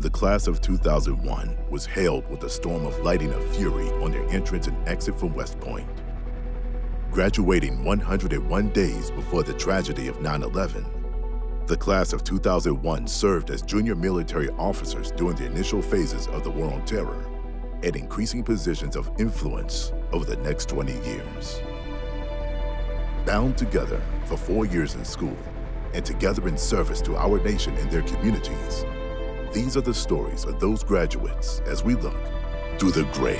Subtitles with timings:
[0.00, 4.26] The class of 2001 was hailed with a storm of lighting of fury on their
[4.30, 5.86] entrance and exit from West Point.
[7.10, 10.86] Graduating 101 days before the tragedy of 9 11,
[11.66, 16.50] the class of 2001 served as junior military officers during the initial phases of the
[16.50, 17.26] War on Terror
[17.82, 21.60] at increasing positions of influence over the next 20 years.
[23.26, 25.36] Bound together for four years in school
[25.92, 28.86] and together in service to our nation and their communities,
[29.52, 32.16] these are the stories of those graduates as we look
[32.78, 33.38] through the gray.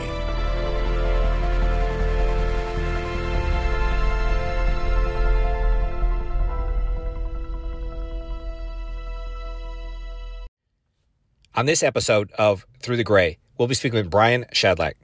[11.55, 14.95] On this episode of Through the Gray, we'll be speaking with Brian Szydlik.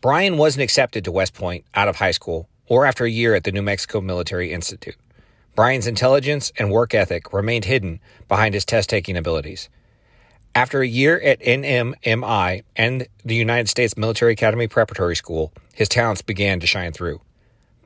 [0.00, 3.44] Brian wasn't accepted to West Point out of high school or after a year at
[3.44, 4.96] the New Mexico Military Institute.
[5.54, 9.68] Brian's intelligence and work ethic remained hidden behind his test taking abilities.
[10.58, 16.20] After a year at NMMI and the United States Military Academy Preparatory School, his talents
[16.20, 17.20] began to shine through.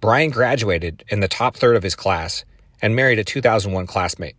[0.00, 2.47] Brian graduated in the top third of his class
[2.80, 4.36] and married a 2001 classmate.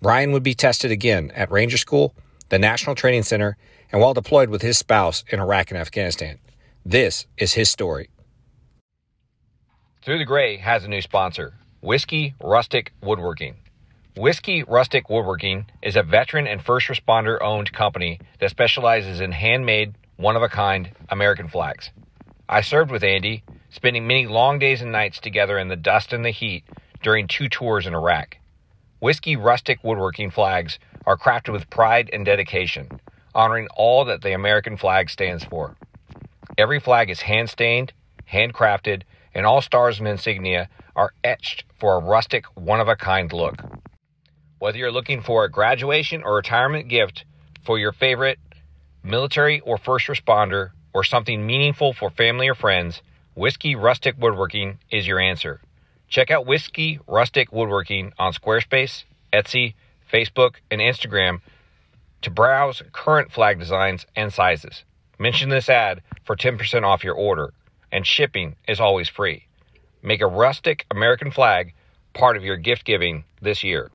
[0.00, 2.14] Brian would be tested again at Ranger School,
[2.48, 3.58] the National Training Center,
[3.92, 6.38] and while deployed with his spouse in Iraq and Afghanistan.
[6.86, 8.08] This is his story.
[10.00, 13.56] Through the Gray has a new sponsor, Whiskey Rustic Woodworking.
[14.18, 19.94] Whiskey Rustic Woodworking is a veteran and first responder owned company that specializes in handmade,
[20.16, 21.92] one of a kind American flags.
[22.48, 26.24] I served with Andy, spending many long days and nights together in the dust and
[26.24, 26.64] the heat
[27.00, 28.38] during two tours in Iraq.
[28.98, 33.00] Whiskey Rustic Woodworking flags are crafted with pride and dedication,
[33.36, 35.76] honoring all that the American flag stands for.
[36.58, 37.92] Every flag is hand stained,
[38.32, 39.02] handcrafted,
[39.32, 43.62] and all stars and insignia are etched for a rustic, one of a kind look.
[44.58, 47.24] Whether you're looking for a graduation or retirement gift
[47.64, 48.38] for your favorite
[49.04, 53.02] military or first responder, or something meaningful for family or friends,
[53.34, 55.60] Whiskey Rustic Woodworking is your answer.
[56.08, 59.74] Check out Whiskey Rustic Woodworking on Squarespace, Etsy,
[60.12, 61.40] Facebook, and Instagram
[62.22, 64.82] to browse current flag designs and sizes.
[65.18, 67.52] Mention this ad for 10% off your order,
[67.92, 69.46] and shipping is always free.
[70.02, 71.74] Make a rustic American flag
[72.14, 73.90] part of your gift giving this year.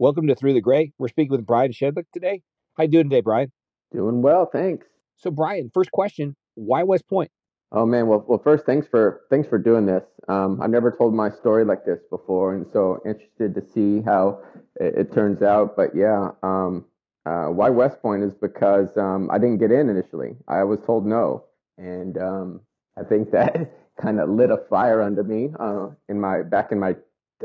[0.00, 0.92] Welcome to Through the Gray.
[0.96, 2.42] We're speaking with Brian Szydlik today.
[2.76, 3.50] How you doing today, Brian?
[3.92, 4.86] Doing well, thanks.
[5.16, 7.32] So, Brian, first question: Why West Point?
[7.72, 10.04] Oh man, well, well, first, thanks for thanks for doing this.
[10.28, 14.40] Um, I've never told my story like this before, and so interested to see how
[14.76, 15.76] it, it turns out.
[15.76, 16.84] But yeah, um,
[17.26, 20.36] uh, why West Point is because um, I didn't get in initially.
[20.46, 21.44] I was told no,
[21.76, 22.60] and um,
[22.96, 26.78] I think that kind of lit a fire under me uh, in my back in
[26.78, 26.94] my.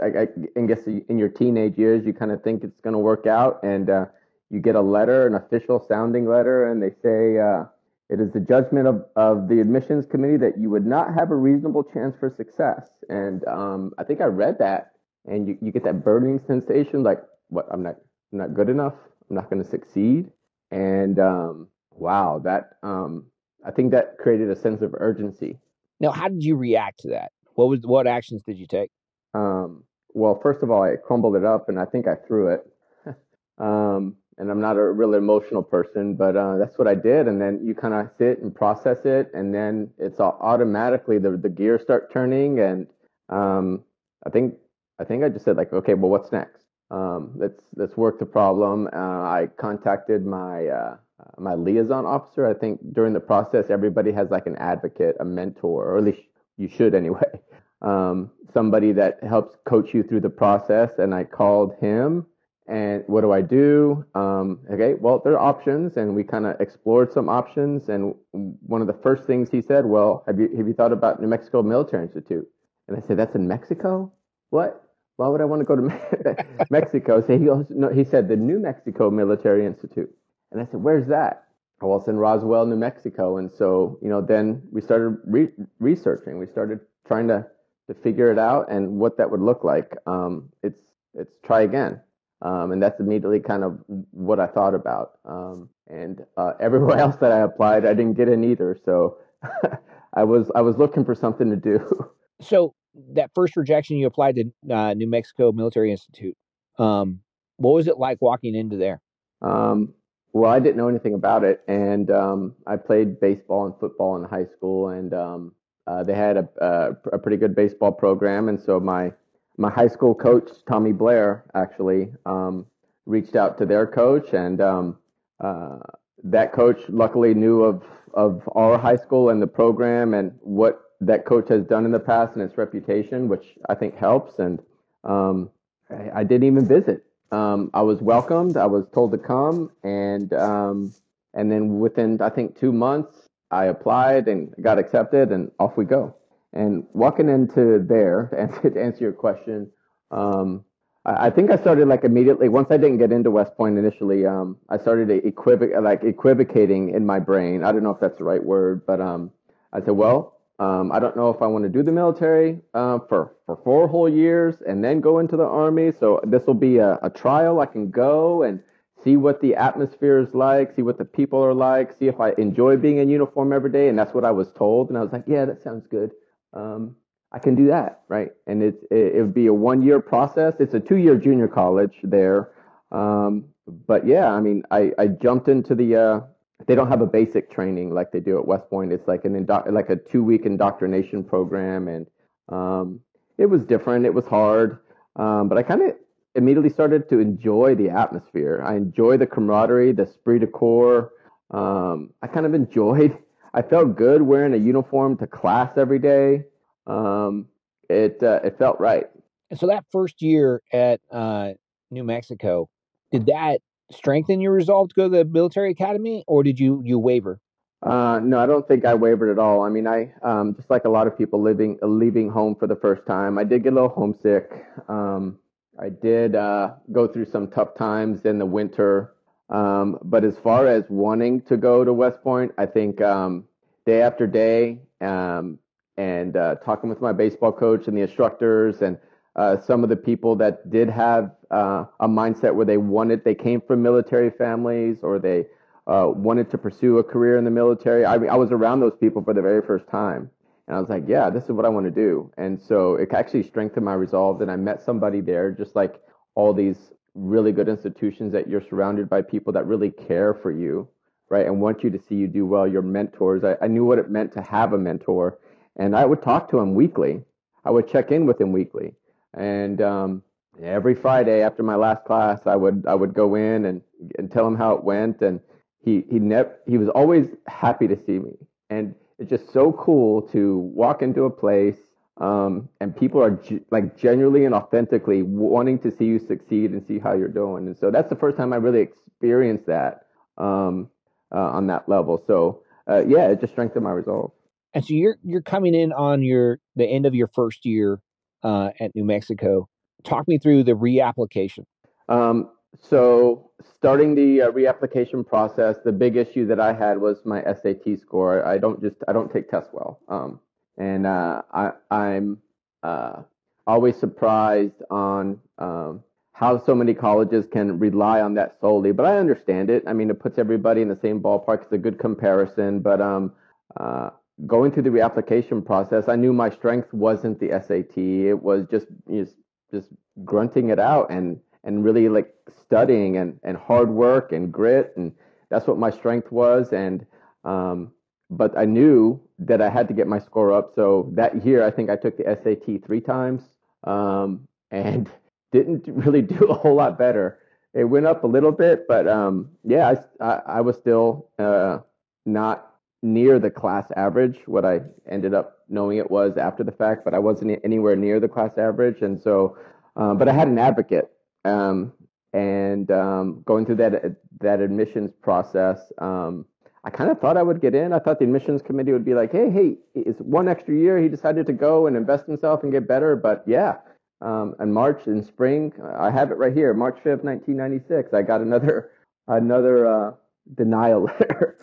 [0.02, 0.28] I,
[0.58, 3.62] I, guess in your teenage years, you kind of think it's going to work out,
[3.64, 4.06] and uh,
[4.50, 7.66] you get a letter, an official sounding letter, and they say uh,
[8.10, 11.36] it is the judgment of, of the admissions committee that you would not have a
[11.36, 12.88] reasonable chance for success.
[13.10, 14.94] And um, I think I read that,
[15.26, 17.68] and you, you get that burning sensation, like, what?
[17.72, 17.96] I'm not,
[18.32, 18.94] I'm not good enough.
[19.30, 20.30] I'm not going to succeed.
[20.72, 23.26] And um, wow, that um,
[23.66, 25.60] I think that created a sense of urgency.
[26.00, 27.32] Now, how did you react to that?
[27.56, 28.90] What was what actions did you take?
[29.34, 29.84] Um,
[30.14, 32.68] well, first of all, I crumbled it up and I think I threw it.
[33.58, 37.28] um, and I'm not a really emotional person, but uh, that's what I did.
[37.28, 41.38] And then you kind of sit and process it, and then it's all automatically the
[41.38, 42.60] the gears start turning.
[42.60, 42.88] And
[43.30, 43.84] um,
[44.26, 44.56] I think
[45.00, 46.64] I think I just said like, okay, well, what's next?
[46.90, 48.88] Um, let's let's work the problem.
[48.92, 50.98] Uh, I contacted my uh,
[51.38, 52.48] my liaison officer.
[52.48, 56.22] I think during the process, everybody has like an advocate, a mentor, or at least
[56.58, 57.40] you should anyway.
[57.84, 60.92] Um, somebody that helps coach you through the process.
[60.98, 62.26] And I called him.
[62.68, 64.06] And what do I do?
[64.16, 67.90] Um, okay, well, there are options, and we kind of explored some options.
[67.90, 71.22] And one of the first things he said, "Well, have you have you thought about
[71.22, 72.48] New Mexico Military Institute?"
[72.88, 74.14] And I said, "That's in Mexico.
[74.52, 74.82] What?
[75.18, 78.38] Why would I want to go to Mexico?" So he goes, "No." He said, "The
[78.38, 80.10] New Mexico Military Institute."
[80.54, 81.44] And I said, "Where's that?"
[81.82, 83.38] Well, it's in Roswell, New Mexico.
[83.38, 86.40] And so, you know, then we started re- researching.
[86.40, 87.46] We started trying to
[87.88, 89.96] to figure it out and what that would look like.
[90.06, 90.80] Um, it's
[91.14, 92.02] it's try again,
[92.42, 93.80] um, and that's immediately kind of
[94.12, 95.20] what I thought about.
[95.26, 98.78] Um, and uh, everywhere else that I applied, I didn't get in either.
[98.86, 99.18] So
[100.14, 102.10] I was I was looking for something to do.
[102.42, 102.74] So
[103.14, 106.36] that first rejection, you applied to uh, New Mexico Military Institute.
[106.78, 107.22] Um,
[107.56, 109.02] what was it like walking into there?
[109.42, 109.94] Um,
[110.34, 114.24] well, I didn't know anything about it, and um, I played baseball and football in
[114.24, 115.54] high school, and um,
[115.88, 119.12] uh, they had a, a, a, pretty good baseball program, and so my
[119.58, 122.66] my high school coach Tommy Blair actually um,
[123.06, 124.98] reached out to their coach, and um,
[125.44, 125.80] uh,
[126.24, 127.84] that coach luckily knew of
[128.14, 132.00] of our high school and the program and what that coach has done in the
[132.00, 134.40] past and its reputation, which I think helps.
[134.40, 134.62] And
[135.04, 135.50] um,
[135.90, 137.04] I, I, didn't even visit.
[137.32, 138.56] Um, I was welcomed.
[138.56, 140.94] I was told to come, and um,
[141.34, 143.23] and then within I think two months,
[143.54, 146.16] I applied and got accepted, and off we go.
[146.54, 149.72] And walking into there, to answer your question,
[150.12, 150.64] um,
[151.06, 154.26] I think I started like immediately once I didn't get into West Point initially.
[154.26, 157.64] Um, I started equivoc- like equivocating in my brain.
[157.64, 159.32] I don't know if that's the right word, but um,
[159.74, 163.00] I said, well, um, I don't know if I want to do the military uh,
[163.10, 165.92] for for four whole years and then go into the army.
[166.00, 167.60] So this will be a, a trial.
[167.60, 168.62] I can go and
[169.04, 172.34] see what the atmosphere is like, see what the people are like, see if I
[172.38, 173.90] enjoy being in uniform every day.
[173.90, 174.90] And that's what I was told.
[174.90, 176.12] And I was like, yeah, that sounds good.
[176.54, 176.96] Um,
[177.32, 178.32] I can do that, right?
[178.46, 180.54] And it's it, it would be a one year process.
[180.60, 182.52] It's a two year junior college there,
[182.92, 183.46] um,
[183.88, 185.96] but yeah, I mean, I, I jumped into the.
[185.96, 186.22] Uh,
[186.68, 188.94] they don't have a basic training like they do at West Point.
[188.94, 192.08] It's like an indo- like a two week indoctrination program, and
[192.50, 193.00] um,
[193.38, 194.06] it was different.
[194.06, 194.78] It was hard,
[195.16, 195.96] um, but I kind of
[196.36, 198.64] immediately started to enjoy the atmosphere.
[198.66, 201.12] I enjoy the camaraderie, the esprit de corps.
[201.52, 203.18] Um, I kind of enjoyed.
[203.54, 206.46] I felt good wearing a uniform to class every day
[206.88, 207.48] um,
[207.90, 209.06] it uh, it felt right.
[209.50, 211.52] And so that first year at uh,
[211.92, 212.70] New Mexico,
[213.12, 213.60] did that
[213.92, 217.40] strengthen your resolve to go to the military academy, or did you you waver?
[217.82, 219.62] Uh, no, I don't think I wavered at all.
[219.62, 222.76] I mean, I um, just like a lot of people living leaving home for the
[222.76, 223.38] first time.
[223.38, 224.50] I did get a little homesick.
[224.88, 225.40] Um,
[225.80, 229.14] I did uh, go through some tough times in the winter.
[229.50, 233.46] Um, but as far as wanting to go to West Point, I think um,
[233.86, 235.60] day after day, um,
[235.98, 238.98] and uh, talking with my baseball coach and the instructors and
[239.36, 243.36] uh, some of the people that did have uh, a mindset where they wanted, they
[243.36, 245.46] came from military families or they
[245.88, 248.06] uh, wanted to pursue a career in the military.
[248.06, 250.30] I, I was around those people for the very first time.
[250.68, 252.32] And I was like, yeah, this is what I want to do.
[252.38, 254.42] And so it actually strengthened my resolve.
[254.42, 256.02] And I met somebody there, just like
[256.36, 260.88] all these really good institutions that you're surrounded by people that really care for you,
[261.30, 261.46] right?
[261.46, 262.68] And want you to see you do well.
[262.68, 263.44] Your mentors.
[263.44, 265.38] I, I knew what it meant to have a mentor
[265.76, 267.22] and I would talk to him weekly.
[267.66, 268.94] I would check in with him weekly,
[269.34, 270.24] and um,
[270.62, 273.82] every Friday after my last class, I would I would go in and,
[274.18, 275.40] and tell him how it went, and
[275.80, 278.34] he he never he was always happy to see me,
[278.70, 281.78] and it's just so cool to walk into a place
[282.18, 286.86] um, and people are ge- like genuinely and authentically wanting to see you succeed and
[286.86, 290.06] see how you're doing, and so that's the first time I really experienced that
[290.38, 290.90] um,
[291.34, 292.24] uh, on that level.
[292.28, 294.32] So uh, yeah, it just strengthened my resolve.
[294.76, 298.00] And so you're you're coming in on your the end of your first year
[298.44, 299.68] uh, at New Mexico.
[300.04, 301.66] Talk me through the reapplication.
[302.10, 307.44] Um, so starting the uh, reapplication process, the big issue that I had was my
[307.44, 308.46] SAT score.
[308.46, 310.40] I don't just I don't take tests well, um,
[310.78, 312.40] and uh, I, I'm
[312.82, 313.24] uh,
[313.68, 316.04] always surprised on um,
[316.34, 318.92] how so many colleges can rely on that solely.
[318.92, 319.84] But I understand it.
[319.88, 321.64] I mean, it puts everybody in the same ballpark.
[321.64, 323.34] It's a good comparison, but um,
[323.78, 324.10] uh,
[324.48, 327.98] going through the reapplication process, I knew my strength wasn't the SAT.
[327.98, 329.36] It was just just,
[329.72, 329.88] just
[330.26, 335.12] grunting it out and and really like studying and, and hard work and grit and
[335.50, 337.06] that's what my strength was and
[337.44, 337.92] um,
[338.38, 340.74] but I knew that I had to get my score up.
[340.76, 343.44] So that year, I think I took the SAT three times
[343.84, 345.10] um, and
[345.52, 347.40] didn't really do a whole lot better.
[347.74, 351.80] It went up a little bit, but um, yeah, I, I, I was still uh,
[352.26, 352.72] not
[353.02, 357.14] near the class average, what I ended up knowing it was after the fact, but
[357.14, 359.02] I wasn't anywhere near the class average.
[359.02, 359.58] And so,
[359.96, 361.12] um, but I had an advocate.
[361.46, 361.94] Um,
[362.34, 366.46] and um, going through that that admissions process, um,
[366.84, 367.94] I kind of thought I would get in.
[367.94, 370.98] I thought the admissions committee would be like, "Hey, hey, it's one extra year.
[370.98, 373.78] He decided to go and invest himself and get better." But yeah,
[374.22, 378.14] um, in March in spring, I have it right here, March fifth, nineteen ninety six.
[378.14, 378.92] I got another
[379.28, 380.12] another uh,
[380.56, 381.58] denial letter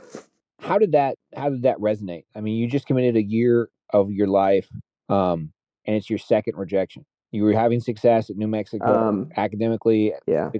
[0.60, 2.24] how did that how did that resonate?
[2.34, 4.68] I mean, you just committed a year of your life,
[5.08, 5.52] um,
[5.86, 7.04] and it's your second rejection.
[7.30, 10.50] You were having success at New Mexico um, academically, yeah.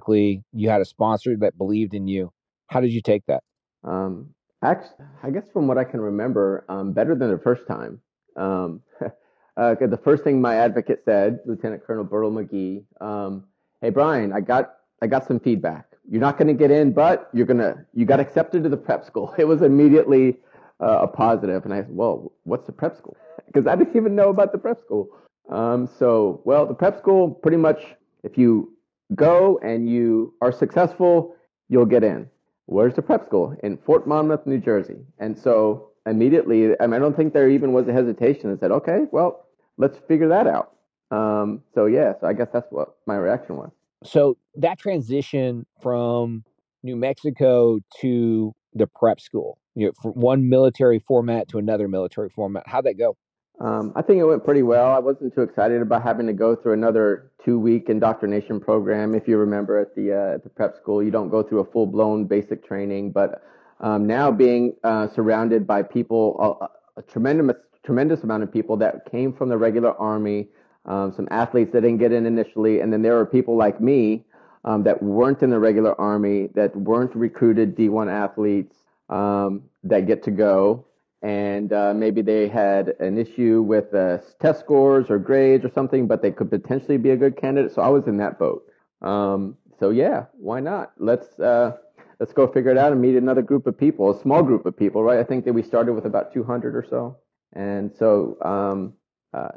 [0.53, 2.33] You had a sponsor that believed in you.
[2.69, 3.43] How did you take that?
[3.83, 8.01] Um, actually, I guess from what I can remember, um, better than the first time.
[8.37, 8.83] Um,
[9.57, 13.45] uh, the first thing my advocate said, Lieutenant Colonel Burl McGee, um,
[13.81, 17.31] "Hey Brian, I got I got some feedback you're not going to get in, but
[17.33, 19.33] you're going to, you got accepted to the prep school.
[19.39, 20.37] It was immediately
[20.81, 21.65] uh, a positive.
[21.65, 23.17] And I said, well, what's the prep school?
[23.47, 25.09] Because I didn't even know about the prep school.
[25.51, 27.83] Um, so, well, the prep school pretty much,
[28.23, 28.73] if you
[29.15, 31.35] go and you are successful,
[31.69, 32.29] you'll get in.
[32.67, 33.57] where's the prep school?
[33.65, 35.05] In Fort Monmouth, New Jersey.
[35.19, 38.71] And so immediately, I, mean, I don't think there even was a hesitation I said,
[38.71, 40.73] okay, well, let's figure that out.
[41.11, 43.71] Um, so yeah, so I guess that's what my reaction was.
[44.05, 46.45] So that transition from
[46.85, 52.29] New Mexico to the prep school, you know, from one military format to another military
[52.31, 53.17] format, how'd that go?
[53.61, 54.91] Um, I think it went pretty well.
[54.91, 59.15] I wasn't too excited about having to go through another two-week indoctrination program.
[59.15, 61.65] If you remember at the uh, at the prep school, you don't go through a
[61.67, 63.13] full-blown basic training.
[63.13, 63.43] But
[63.81, 66.59] um, now being uh, surrounded by people,
[66.97, 70.49] a, a, tremendous tremendous amount of people that came from the regular army,
[70.87, 74.25] um, some athletes that didn't get in initially, and then there were people like me
[74.65, 78.77] um, that weren't in the regular army, that weren't recruited D1 athletes
[79.11, 80.87] um, that get to go
[81.23, 86.07] and uh, maybe they had an issue with uh, test scores or grades or something,
[86.07, 87.73] but they could potentially be a good candidate.
[87.73, 88.65] So I was in that boat.
[89.03, 90.93] Um, so yeah, why not?
[90.99, 91.77] Let's uh,
[92.19, 94.77] let's go figure it out and meet another group of people, a small group of
[94.77, 95.19] people, right?
[95.19, 97.17] I think that we started with about 200 or so,
[97.55, 98.95] and so um,
[99.33, 99.57] uh,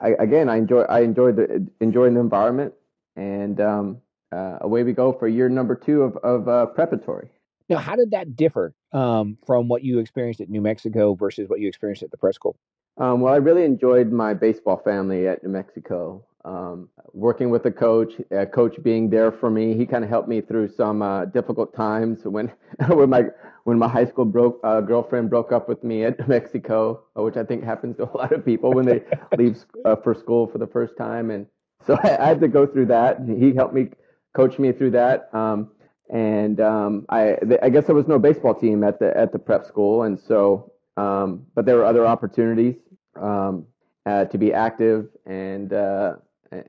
[0.00, 2.74] I, again, I enjoy I enjoyed the enjoying the environment,
[3.16, 3.98] and um,
[4.32, 7.30] uh, away we go for year number two of of uh, preparatory.
[7.68, 11.60] Now, how did that differ um, from what you experienced at New Mexico versus what
[11.60, 12.56] you experienced at the prep school?
[12.96, 16.24] Um, well, I really enjoyed my baseball family at New Mexico.
[16.46, 20.28] Um, working with the coach, uh, coach being there for me, he kind of helped
[20.28, 22.50] me through some uh, difficult times when
[22.88, 23.24] when my
[23.64, 27.22] when my high school broke uh, girlfriend broke up with me at New Mexico, uh,
[27.22, 29.02] which I think happens to a lot of people when they
[29.36, 31.46] leave uh, for school for the first time, and
[31.86, 33.18] so I, I, had to go through that.
[33.38, 33.88] He helped me,
[34.34, 35.28] coach me through that.
[35.34, 35.72] Um,
[36.10, 39.64] and um, I, I guess there was no baseball team at the at the prep
[39.64, 42.76] school, and so um, but there were other opportunities
[43.20, 43.66] um,
[44.04, 46.14] uh, to be active, and uh,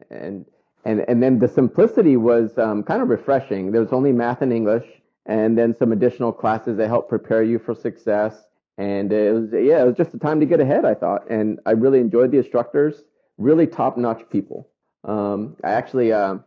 [0.09, 0.45] and
[0.85, 3.71] and and then the simplicity was um, kind of refreshing.
[3.71, 4.85] There was only math and English,
[5.25, 8.35] and then some additional classes that help prepare you for success.
[8.79, 10.83] And it was yeah, it was just a time to get ahead.
[10.83, 13.03] I thought, and I really enjoyed the instructors.
[13.37, 14.67] Really top notch people.
[15.03, 16.11] Um, I actually.
[16.11, 16.37] Uh,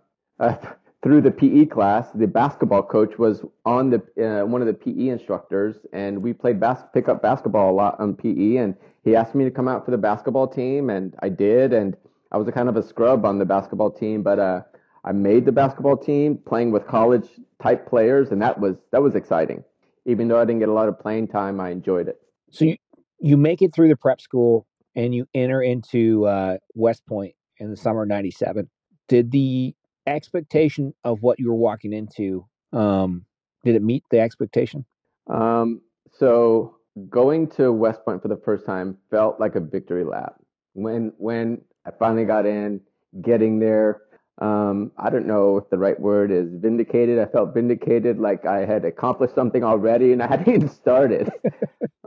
[1.03, 5.09] through the PE class, the basketball coach was on the uh, one of the PE
[5.09, 8.57] instructors, and we played bas- pickup basketball a lot on PE.
[8.57, 11.73] And he asked me to come out for the basketball team, and I did.
[11.73, 11.97] And
[12.33, 14.63] I was a kind of a scrub on the basketball team, but uh,
[15.05, 17.29] I made the basketball team playing with college
[17.63, 19.65] type players, and that was that was exciting.
[20.05, 22.21] Even though I didn't get a lot of playing time, I enjoyed it.
[22.51, 22.77] So you
[23.19, 27.71] you make it through the prep school, and you enter into uh, West Point in
[27.71, 28.69] the summer of '97.
[29.09, 29.75] Did the
[30.07, 33.25] expectation of what you were walking into um,
[33.65, 34.85] did it meet the expectation?
[35.29, 35.81] Um,
[36.19, 36.77] so
[37.09, 40.35] going to west point for the first time felt like a victory lap.
[40.75, 42.81] When when i finally got in
[43.23, 44.03] getting there
[44.41, 47.19] um, i don't know if the right word is vindicated.
[47.19, 51.31] I felt vindicated like i had accomplished something already and i hadn't even started.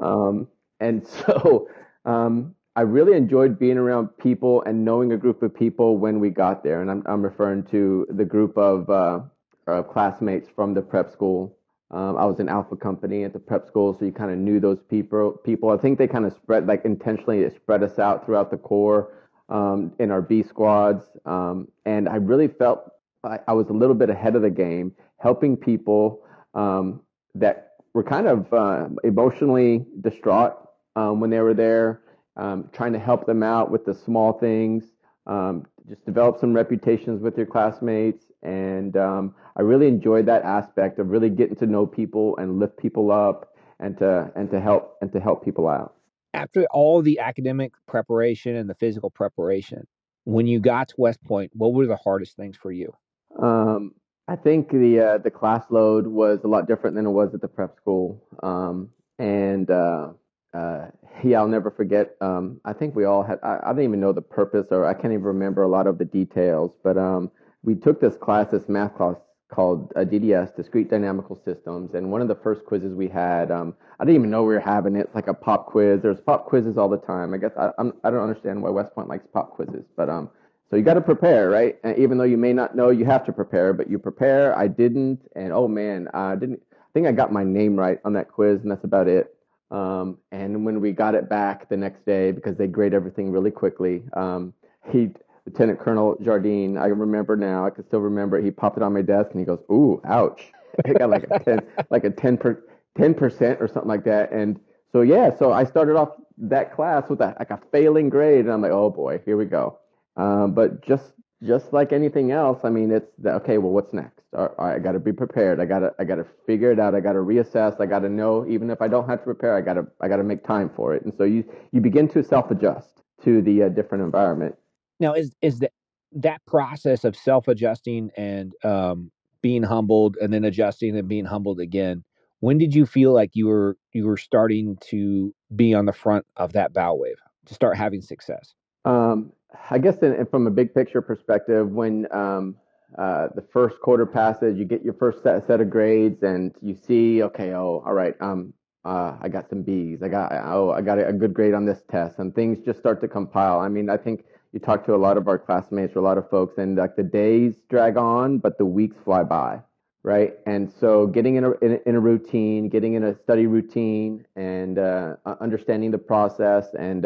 [0.02, 0.50] Um,
[0.82, 1.70] and so
[2.04, 6.32] um, I really enjoyed being around people and knowing a group of people when we
[6.32, 6.82] got there.
[6.82, 11.56] And I'm, I'm referring to the group of uh, classmates from the prep school.
[11.92, 14.60] Um, I was in Alpha Company at the prep school, so you kind of knew
[14.60, 15.34] those people.
[15.46, 19.14] People, I think they kind of spread, like intentionally, spread us out throughout the corps
[19.50, 21.04] um, in our B squads.
[21.26, 22.92] Um, and I really felt
[23.24, 26.24] I, I, was a little bit ahead of the game, helping people
[26.56, 27.02] um,
[27.36, 30.58] that were kind of uh, emotionally distraught
[30.96, 32.02] um, when they were there
[32.38, 34.86] um, trying to help them out with the small things,
[35.28, 38.26] um, just develop some reputations with your classmates.
[38.42, 42.78] And um, I really enjoyed that aspect of really getting to know people and lift
[42.78, 45.96] people up and to and to help and to help people out.
[46.34, 49.88] After all the academic preparation and the physical preparation,
[50.24, 52.94] when you got to West Point, what were the hardest things for you?
[53.40, 53.94] Um,
[54.28, 57.42] I think the uh, the class load was a lot different than it was at
[57.42, 60.10] the prep school, um, and uh,
[60.54, 60.88] uh,
[61.24, 62.16] yeah, I'll never forget.
[62.22, 63.40] Um, I think we all had.
[63.44, 65.98] I, I didn't even know the purpose, or I can't even remember a lot of
[65.98, 66.72] the details.
[66.84, 67.32] But um,
[67.64, 69.16] we took this class, this math class
[69.52, 73.76] called uh, DDS, Discrete Dynamical Systems, and one of the first quizzes we had, um,
[74.00, 75.02] I didn't even know we were having it.
[75.02, 76.02] It's like a pop quiz.
[76.02, 77.34] There's pop quizzes all the time.
[77.34, 80.10] I guess I, I'm, I do not understand why West Point likes pop quizzes, but
[80.10, 80.30] um,
[80.70, 81.78] so you got to prepare, right?
[81.84, 83.74] And even though you may not know, you have to prepare.
[83.74, 84.58] But you prepare.
[84.58, 86.62] I didn't, and oh man, I didn't.
[86.72, 89.36] I think I got my name right on that quiz, and that's about it.
[89.74, 93.50] Um, and when we got it back the next day, because they grade everything really
[93.50, 94.54] quickly, um,
[94.92, 95.10] he,
[95.48, 99.02] Lieutenant Colonel Jardine, I remember now, I can still remember, he popped it on my
[99.02, 100.52] desk and he goes, "Ooh, ouch!"
[100.86, 102.64] It got like a ten, like a ten per,
[102.98, 104.32] ten percent or something like that.
[104.32, 104.60] And
[104.92, 108.52] so yeah, so I started off that class with a, like a failing grade, and
[108.52, 109.78] I'm like, "Oh boy, here we go."
[110.18, 111.14] Um, but just
[111.46, 113.58] just like anything else, I mean, it's the, okay.
[113.58, 114.22] Well, what's next?
[114.36, 115.60] All right, I got to be prepared.
[115.60, 116.96] I got to I got to figure it out.
[116.96, 117.80] I got to reassess.
[117.80, 118.46] I got to know.
[118.48, 120.70] Even if I don't have to prepare, I got to I got to make time
[120.76, 121.04] for it.
[121.04, 124.56] And so you you begin to self adjust to the uh, different environment.
[125.00, 125.72] Now, is is that
[126.14, 131.60] that process of self adjusting and um, being humbled, and then adjusting and being humbled
[131.60, 132.04] again?
[132.40, 136.26] When did you feel like you were you were starting to be on the front
[136.38, 138.54] of that bow wave to start having success?
[138.86, 139.32] Um,
[139.70, 142.56] I guess in, from a big picture perspective, when um,
[142.98, 146.76] uh, the first quarter passes, you get your first set, set of grades, and you
[146.76, 148.54] see, okay, oh, all right, um,
[148.86, 150.04] uh, I got some B's.
[150.04, 153.00] I got oh, I got a good grade on this test, and things just start
[153.02, 153.60] to compile.
[153.60, 156.18] I mean, I think you talk to a lot of our classmates or a lot
[156.18, 159.62] of folks, and like the days drag on, but the weeks fly by,
[160.04, 160.34] right?
[160.46, 164.78] And so, getting in a in, in a routine, getting in a study routine, and
[164.78, 167.06] uh, understanding the process, and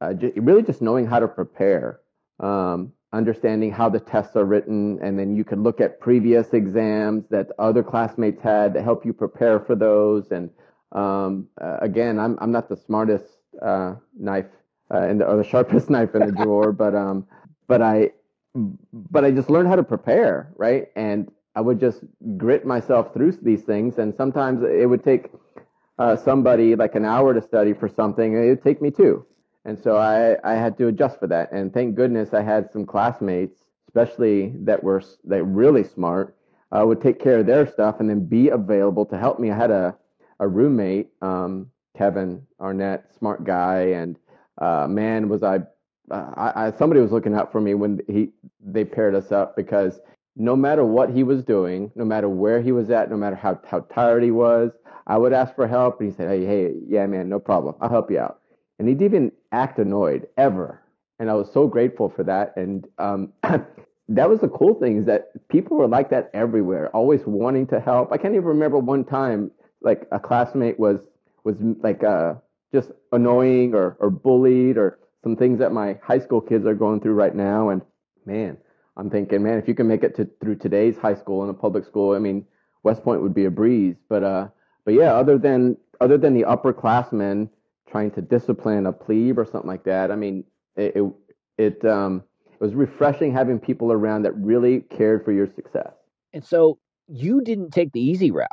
[0.00, 2.00] uh, uh, really just knowing how to prepare,
[2.40, 7.24] um, understanding how the tests are written, and then you can look at previous exams
[7.30, 10.30] that other classmates had to help you prepare for those.
[10.30, 10.50] And
[10.92, 13.26] um, uh, again, I'm I'm not the smartest
[13.62, 14.46] uh, knife
[14.92, 17.26] uh, in the, or the sharpest knife in the drawer, but um,
[17.68, 18.10] but I
[18.92, 20.88] but I just learned how to prepare, right?
[20.96, 22.00] And I would just
[22.36, 25.30] grit myself through these things, and sometimes it would take
[25.98, 29.24] uh, somebody like an hour to study for something, it would take me two.
[29.64, 31.50] And so I, I had to adjust for that.
[31.52, 36.36] And thank goodness I had some classmates, especially that were that really smart,
[36.72, 39.50] uh, would take care of their stuff and then be available to help me.
[39.50, 39.96] I had a,
[40.40, 44.18] a roommate, um, Kevin Arnett, smart guy, and
[44.58, 45.60] uh, man, was I,
[46.10, 48.30] uh, I, I somebody was looking out for me when he
[48.60, 50.00] they paired us up because
[50.36, 53.58] no matter what he was doing, no matter where he was at, no matter how
[53.64, 54.72] how tired he was,
[55.06, 57.88] I would ask for help, and he said, "Hey, hey, yeah, man, no problem, I'll
[57.88, 58.40] help you out."
[58.78, 60.80] And he didn't act annoyed ever.
[61.18, 62.56] And I was so grateful for that.
[62.56, 63.32] And um,
[64.08, 67.80] that was the cool thing is that people were like that everywhere, always wanting to
[67.80, 68.12] help.
[68.12, 69.50] I can't even remember one time
[69.80, 71.00] like a classmate was
[71.44, 72.34] was like uh,
[72.72, 77.00] just annoying or, or bullied or some things that my high school kids are going
[77.00, 77.68] through right now.
[77.68, 77.82] And
[78.24, 78.56] man,
[78.96, 81.54] I'm thinking, man, if you can make it to through today's high school in a
[81.54, 82.46] public school, I mean,
[82.82, 83.96] West Point would be a breeze.
[84.08, 84.48] But uh,
[84.84, 87.48] but yeah, other than other than the upperclassmen
[87.88, 90.10] trying to discipline a plebe or something like that.
[90.10, 90.44] I mean,
[90.76, 91.12] it it,
[91.58, 95.92] it um it was refreshing having people around that really cared for your success.
[96.32, 98.48] And so you didn't take the easy route.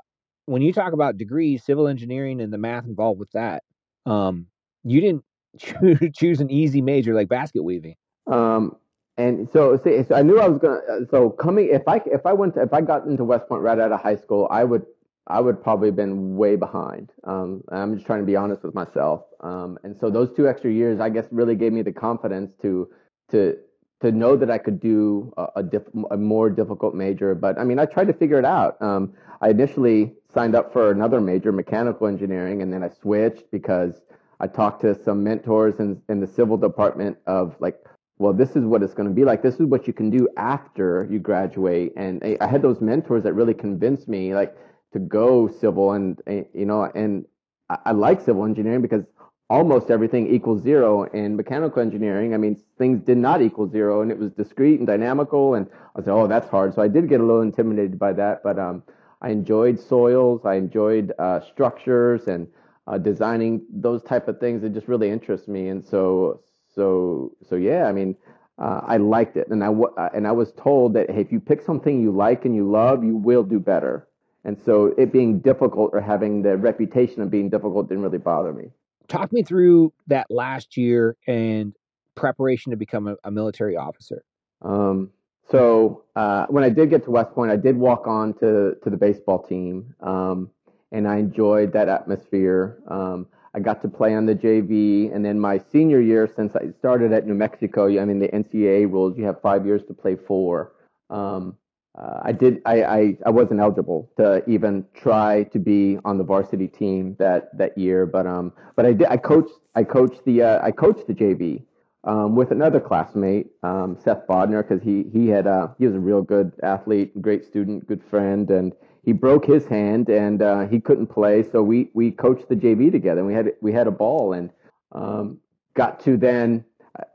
[0.45, 3.63] When you talk about degrees, civil engineering, and the math involved with that,
[4.05, 4.47] um,
[4.83, 7.95] you didn't choose an easy major like basket weaving.
[8.27, 8.75] Um,
[9.17, 10.81] and so, so I knew I was gonna.
[11.09, 13.77] So coming, if I if I went to, if I got into West Point right
[13.77, 14.85] out of high school, I would
[15.27, 17.11] I would probably have been way behind.
[17.23, 19.21] Um, I'm just trying to be honest with myself.
[19.41, 22.89] Um, and so those two extra years, I guess, really gave me the confidence to
[23.29, 23.57] to
[24.01, 27.35] to know that I could do a, a, diff, a more difficult major.
[27.35, 28.81] But I mean, I tried to figure it out.
[28.81, 34.01] Um, I initially signed up for another major, mechanical engineering, and then I switched because
[34.39, 37.77] I talked to some mentors in, in the civil department of like,
[38.17, 39.43] well, this is what it's going to be like.
[39.43, 41.93] This is what you can do after you graduate.
[41.95, 44.55] And I had those mentors that really convinced me, like
[44.93, 47.25] to go civil and, and you know and
[47.69, 49.03] I, I, like civil engineering because
[49.49, 52.33] almost everything equals zero in mechanical engineering.
[52.33, 55.99] I mean things did not equal zero and it was discrete and dynamical and i
[56.01, 56.73] said oh that's hard.
[56.73, 58.83] So i did get a little intimidated by that but um,
[59.21, 62.47] i enjoyed soils i enjoyed uh, structures and
[62.87, 65.69] uh, designing those type of things that just really interest me.
[65.69, 66.41] And so
[66.73, 68.15] so so yeah i mean
[68.61, 71.39] uh, I liked it, and I uh, and I was told that hey, if you
[71.39, 74.07] pick something you like and you love, you will do better.
[74.43, 78.53] And so it being difficult or having the reputation of being difficult didn't really bother
[78.53, 78.71] me.
[79.07, 81.75] Talk me through that last year and
[82.15, 84.23] preparation to become a, a military officer.
[84.61, 85.11] Um,
[85.49, 88.89] so uh, when I did get to West Point, I did walk on to, to
[88.89, 90.49] the baseball team, um,
[90.91, 92.81] and I enjoyed that atmosphere.
[92.87, 96.71] Um, I got to play on the JV, and then my senior year, since I
[96.79, 100.15] started at New Mexico, I mean the NCAA rules, you have five years to play
[100.15, 100.71] four.
[101.09, 101.57] Um,
[101.97, 102.61] uh, I did.
[102.65, 107.55] I, I, I wasn't eligible to even try to be on the varsity team that
[107.57, 109.07] that year, but um, but I did.
[109.09, 109.53] I coached.
[109.75, 110.41] I coached the.
[110.43, 111.63] Uh, I coached the JV
[112.05, 115.99] um, with another classmate, um, Seth Bodner, because he he had uh, he was a
[115.99, 118.71] real good athlete, great student, good friend, and
[119.03, 121.43] he broke his hand and uh, he couldn't play.
[121.43, 124.49] So we we coached the JV together, and we had we had a ball, and
[124.93, 125.39] um,
[125.73, 126.63] got to then.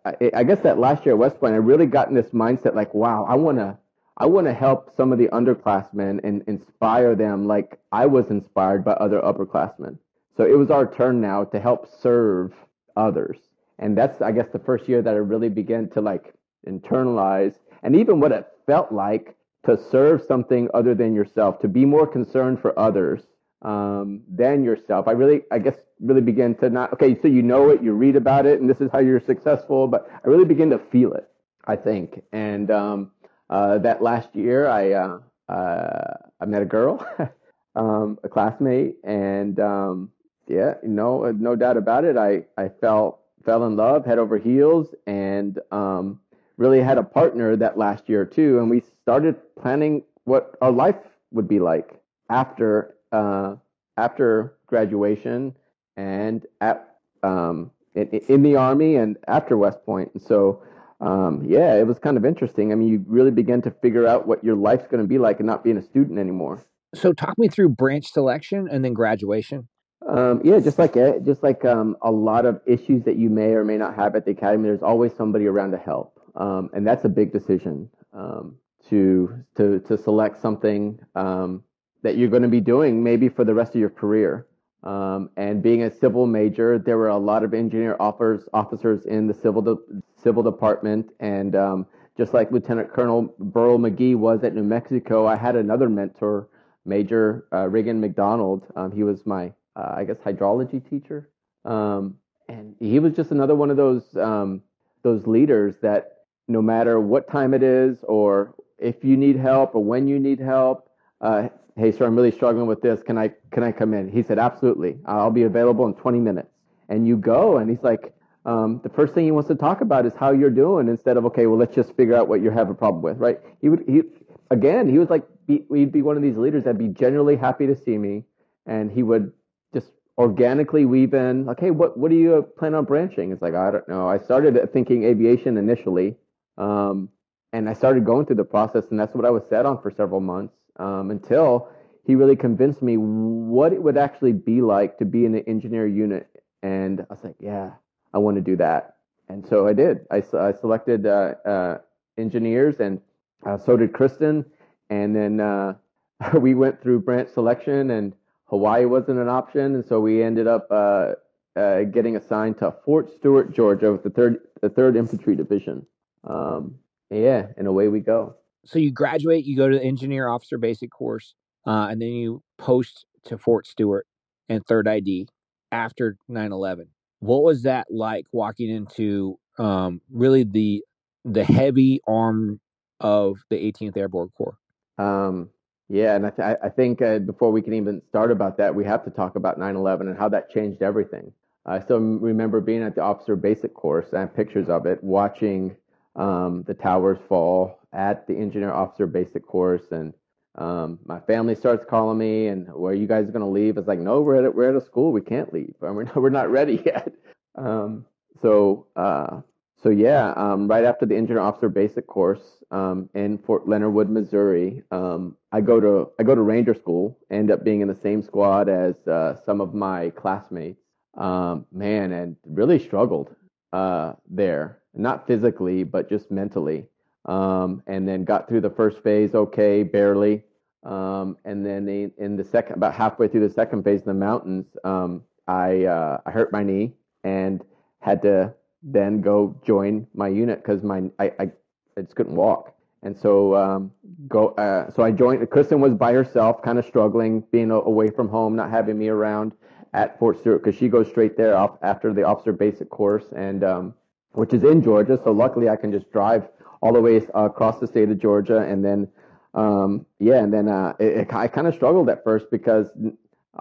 [0.07, 2.75] I, I guess that last year at West Point, I really got in this mindset
[2.75, 3.77] like, wow, I want to
[4.18, 8.85] I want to help some of the underclassmen and inspire them like I was inspired
[8.85, 9.98] by other upperclassmen.
[10.37, 12.52] So it was our turn now to help serve
[12.96, 13.37] others.
[13.79, 16.33] And that's, I guess, the first year that I really began to like
[16.66, 21.85] internalize and even what it felt like to serve something other than yourself, to be
[21.85, 23.22] more concerned for others
[23.62, 25.09] um, than yourself.
[25.09, 28.16] I really, I guess, really begin to not, okay, so you know it, you read
[28.16, 31.29] about it, and this is how you're successful, but I really begin to feel it,
[31.64, 32.22] I think.
[32.33, 33.11] And um,
[33.51, 37.07] uh, that last year, I, uh, uh, I met a girl,
[37.77, 40.11] um, a classmate, and um,
[40.49, 42.17] yeah, no, no doubt about it.
[42.17, 46.21] I, I fell, fell in love head over heels and um,
[46.57, 48.59] really had a partner that last year too.
[48.59, 50.97] And we started planning what our life
[51.33, 53.57] would be like after uh,
[53.97, 55.55] after graduation
[55.97, 60.11] and at um, in, in, the army and after West Point.
[60.13, 60.63] And so,
[61.01, 62.73] um, yeah, it was kind of interesting.
[62.73, 65.39] I mean, you really begin to figure out what your life's going to be like
[65.39, 66.65] and not being a student anymore.
[66.95, 69.69] So, talk me through branch selection and then graduation.
[70.09, 73.53] Um, yeah, just like it, just like um, a lot of issues that you may
[73.53, 76.87] or may not have at the academy, there's always somebody around to help, um, and
[76.87, 78.57] that's a big decision um,
[78.89, 81.65] to to to select something um,
[82.03, 84.47] that you're going to be doing maybe for the rest of your career.
[84.87, 89.27] Um, and being a civil major, there were a lot of engineer offers, officers in
[89.27, 94.55] the civil de- civil department, and um, just like Lieutenant Colonel Burl McGee was at
[94.55, 96.49] New Mexico, I had another mentor,
[96.85, 98.64] Major uh, McDonald.
[98.77, 101.31] Um, he was my, uh, I guess, hydrology teacher,
[101.64, 102.16] um,
[102.49, 104.62] and he was just another one of those um,
[105.03, 109.83] those leaders that no matter what time it is, or if you need help, or
[109.83, 110.88] when you need help,
[111.20, 113.03] uh, hey sir i'm really struggling with this.
[113.03, 114.09] Can i can i come in?
[114.09, 114.99] He said absolutely.
[115.05, 116.49] I'll be available in 20 minutes.
[116.89, 120.07] And you go and he's like um, the first thing he wants to talk about
[120.07, 122.71] is how you're doing instead of okay well let's just figure out what you have
[122.71, 123.39] a problem with right?
[123.61, 124.03] He would he
[124.51, 127.67] again he was like be, he'd be one of these leaders that'd be genuinely happy
[127.67, 128.25] to see me
[128.67, 129.33] and he would
[129.75, 133.33] just organically weave in like hey what what do you plan on branching?
[133.33, 134.09] It's like i don't know.
[134.09, 136.17] I started thinking aviation initially
[136.57, 137.11] um,
[137.53, 139.91] and i started going through the process and that's what i was set on for
[139.91, 141.69] several months um, until
[142.05, 145.87] he really convinced me what it would actually be like to be in an engineer
[145.87, 146.29] unit.
[146.62, 147.73] And I was like, yeah,
[148.15, 148.97] I want to do that.
[149.29, 150.07] And so I did.
[150.11, 151.79] I, I selected uh, uh,
[152.17, 153.01] engineers, and
[153.45, 154.45] uh, so did Kristen.
[154.89, 155.75] And then uh,
[156.39, 158.12] we went through branch selection, and
[158.45, 159.75] Hawaii wasn't an option.
[159.75, 161.12] And so we ended up uh,
[161.57, 165.87] uh, getting assigned to Fort Stewart, Georgia, with the third the third Infantry Division.
[166.23, 166.77] Um,
[167.11, 170.90] yeah, and away we go so you graduate, you go to the engineer officer basic
[170.90, 171.35] course,
[171.66, 174.07] uh, and then you post to Fort Stewart
[174.48, 175.29] and third ID
[175.72, 176.87] after 9-11.
[177.20, 180.83] What was that like walking into um, really the
[181.24, 182.61] the heavy arm
[183.00, 184.59] of the 18th Airborne Corps?
[184.98, 185.50] Um,
[185.88, 188.85] yeah, and I, th- I think uh, before we can even start about that, we
[188.85, 191.33] have to talk about 9/11 and how that changed everything.
[191.64, 194.07] I still remember being at the officer basic course.
[194.12, 195.76] I have pictures of it, watching
[196.14, 200.15] um, the towers fall at the engineer officer basic course, and
[200.57, 203.77] um, my family starts calling me, and where are you guys going to leave?
[203.77, 206.31] It's like, no, we're at we're at a school, we can't leave, we're not, we're
[206.31, 207.13] not ready yet.
[207.57, 208.05] Um,
[208.41, 209.41] so uh,
[209.83, 214.11] so yeah, um, right after the engineer officer basic course um, in Fort Leonard Wood,
[214.11, 217.95] Missouri, um, I go to I go to Ranger School, end up being in the
[218.03, 220.83] same squad as uh, some of my classmates.
[221.17, 223.35] Um, man, and really struggled
[223.73, 226.89] uh, there, not physically, but just mentally
[227.27, 230.43] um, and then got through the first phase okay, barely.
[230.85, 234.67] Um, and then in, the second, about halfway through the second phase in the mountains,
[234.85, 237.62] um, I uh, I hurt my knee and
[238.01, 241.51] had to then go join my unit because my I, I,
[241.97, 242.75] I just couldn't walk.
[243.03, 243.93] And so um,
[244.29, 245.49] go uh, so I joined.
[245.51, 249.53] Kristen was by herself, kind of struggling, being away from home, not having me around
[249.93, 253.95] at Fort Stewart because she goes straight there after the officer basic course, and um,
[254.33, 255.19] which is in Georgia.
[255.23, 256.49] So luckily, I can just drive
[256.81, 259.09] all the way across the state of Georgia, and then
[259.57, 262.91] um, yeah, and then uh, it, it, I kind of struggled at first because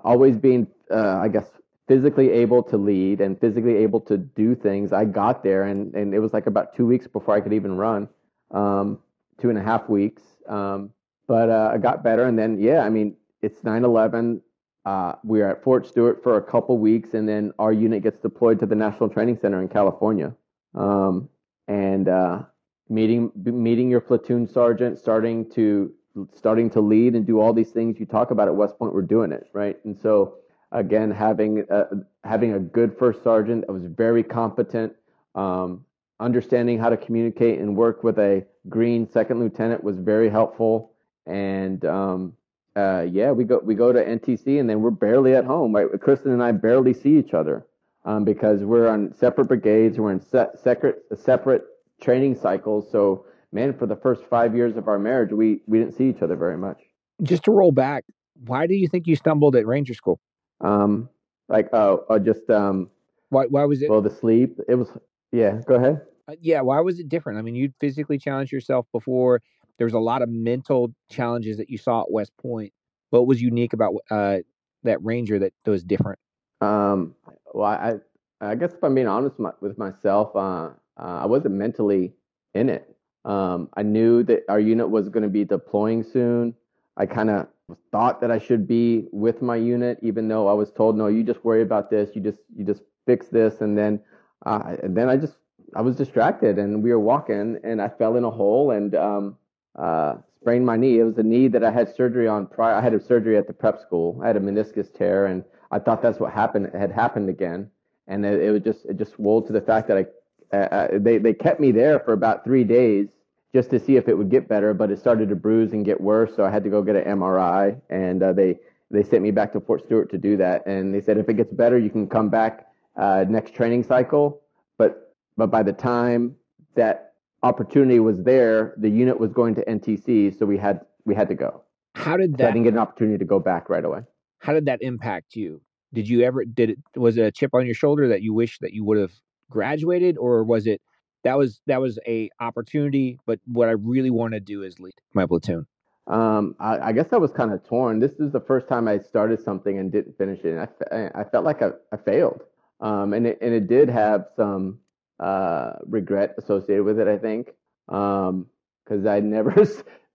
[0.03, 1.45] always being, uh, I guess,
[1.87, 4.91] physically able to lead and physically able to do things.
[4.91, 7.77] I got there, and and it was like about two weeks before I could even
[7.77, 8.09] run,
[8.51, 8.99] um,
[9.39, 10.21] two and a half weeks.
[10.47, 10.91] Um,
[11.27, 14.41] but uh, I got better, and then yeah, I mean, it's 9/11.
[14.85, 18.19] Uh, we are at Fort Stewart for a couple weeks, and then our unit gets
[18.19, 20.35] deployed to the National Training Center in California.
[20.75, 21.29] Um,
[21.67, 22.43] and uh,
[22.89, 25.91] meeting meeting your platoon sergeant, starting to
[26.33, 28.93] starting to lead and do all these things you talk about at West Point.
[28.93, 30.35] We're doing it right, and so
[30.71, 31.85] again, having a,
[32.23, 34.93] having a good first sergeant that was very competent,
[35.33, 35.85] um,
[36.19, 40.91] understanding how to communicate and work with a green second lieutenant was very helpful.
[41.25, 42.33] And um,
[42.75, 45.73] uh, yeah, we go we go to NTC and then we're barely at home.
[45.73, 47.65] Right, Kristen and I barely see each other
[48.03, 49.97] um, because we're on separate brigades.
[49.97, 51.63] We're in se- separate separate
[52.01, 52.91] training cycles.
[52.91, 56.21] So man, for the first five years of our marriage, we we didn't see each
[56.21, 56.81] other very much.
[57.23, 58.03] Just to roll back,
[58.45, 60.19] why do you think you stumbled at Ranger School?
[60.61, 61.09] Um,
[61.47, 62.89] like oh, uh, just um,
[63.29, 63.89] why why was it?
[63.89, 64.59] Well, the sleep.
[64.67, 64.89] It was
[65.31, 65.61] yeah.
[65.65, 66.01] Go ahead.
[66.27, 67.39] Uh, yeah, why was it different?
[67.39, 69.41] I mean, you'd physically challenged yourself before.
[69.77, 72.73] There was a lot of mental challenges that you saw at West Point.
[73.09, 74.39] What was unique about uh,
[74.83, 76.19] that Ranger that was different?
[76.61, 77.15] Um,
[77.53, 77.95] well, I
[78.41, 82.13] I guess if I'm being honest with myself, uh, uh, I wasn't mentally
[82.53, 82.95] in it.
[83.25, 86.53] Um, I knew that our unit was going to be deploying soon.
[86.97, 87.47] I kind of
[87.91, 91.23] thought that I should be with my unit, even though I was told, no, you
[91.23, 92.15] just worry about this.
[92.15, 93.99] You just you just fix this, and then
[94.45, 95.33] uh, and then I just
[95.75, 99.37] I was distracted, and we were walking, and I fell in a hole and um,
[99.77, 100.99] uh, sprained my knee.
[100.99, 102.75] It was a knee that I had surgery on prior.
[102.75, 104.19] I had a surgery at the prep school.
[104.23, 107.69] I had a meniscus tear, and I thought that's what happened It had happened again,
[108.07, 110.05] and it, it was just it just swelled to the fact that I
[110.53, 113.09] uh, uh, they they kept me there for about three days
[113.53, 115.99] just to see if it would get better, but it started to bruise and get
[116.01, 116.35] worse.
[116.35, 118.59] So I had to go get an MRI, and uh, they
[118.91, 120.65] they sent me back to Fort Stewart to do that.
[120.65, 124.41] And they said if it gets better, you can come back uh, next training cycle.
[124.77, 126.35] But but by the time
[126.75, 131.29] that opportunity was there, the unit was going to NTC, so we had we had
[131.29, 131.61] to go.
[131.95, 132.39] How did that?
[132.39, 134.01] So I didn't get an opportunity to go back right away.
[134.39, 135.61] How did that impact you?
[135.93, 136.79] Did you ever did it?
[136.95, 139.13] Was it a chip on your shoulder that you wish that you would have
[139.49, 140.81] graduated, or was it
[141.23, 143.19] that was that was a opportunity.
[143.25, 145.65] But what I really want to do is lead my platoon.
[146.07, 147.99] Um, I, I, guess I was kind of torn.
[147.99, 150.55] This is the first time I started something and didn't finish it.
[150.91, 152.43] And I, I felt like I, I failed.
[152.79, 154.77] Um, and it, and it did have some
[155.19, 157.07] uh, regret associated with it.
[157.07, 157.47] I think
[157.87, 159.51] because um, I never.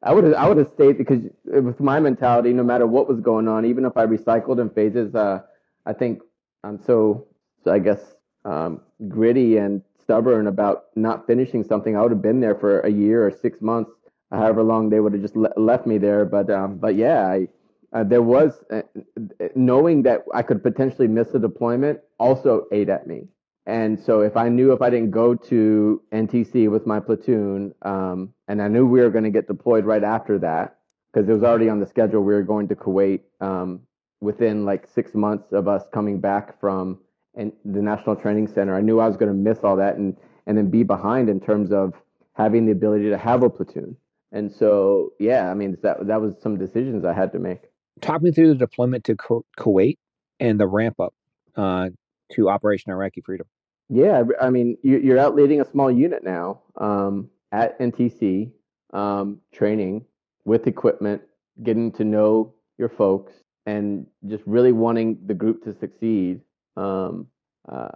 [0.03, 3.49] I would I would have stayed because with my mentality, no matter what was going
[3.49, 5.41] on, even if I recycled in phases, uh,
[5.85, 6.23] I think
[6.65, 7.27] I'm so,
[7.65, 8.01] so I guess
[8.45, 12.91] um, gritty and stubborn about not finishing something, I would have been there for a
[12.91, 13.93] year or six months,
[14.31, 16.25] however long they would have just le- left me there.
[16.25, 17.49] But um, but yeah, I,
[17.93, 18.83] uh, there was uh,
[19.55, 23.29] knowing that I could potentially miss a deployment also ate at me.
[23.67, 28.33] And so if I knew if I didn't go to NTC with my platoon, um,
[28.49, 30.79] and I knew we were going to get deployed right after that,
[31.13, 33.81] because it was already on the schedule, we were going to Kuwait um,
[34.21, 36.99] within like six months of us coming back from
[37.41, 38.77] and the National Training Center.
[38.77, 41.41] I knew I was going to miss all that and and then be behind in
[41.41, 41.95] terms of
[42.35, 43.97] having the ability to have a platoon.
[44.33, 47.63] And so, yeah, I mean that that was some decisions I had to make.
[48.01, 49.99] Talk me through the deployment to Kuwait
[50.39, 51.15] and the ramp up
[51.57, 51.89] uh,
[52.33, 53.47] to Operation Iraqi Freedom.
[53.89, 58.53] Yeah, I mean you're out leading a small unit now um, at NTC,
[58.93, 60.05] um, training
[60.45, 61.23] with equipment,
[61.63, 63.33] getting to know your folks,
[63.67, 66.41] and just really wanting the group to succeed
[66.81, 67.27] um,
[67.69, 67.89] uh,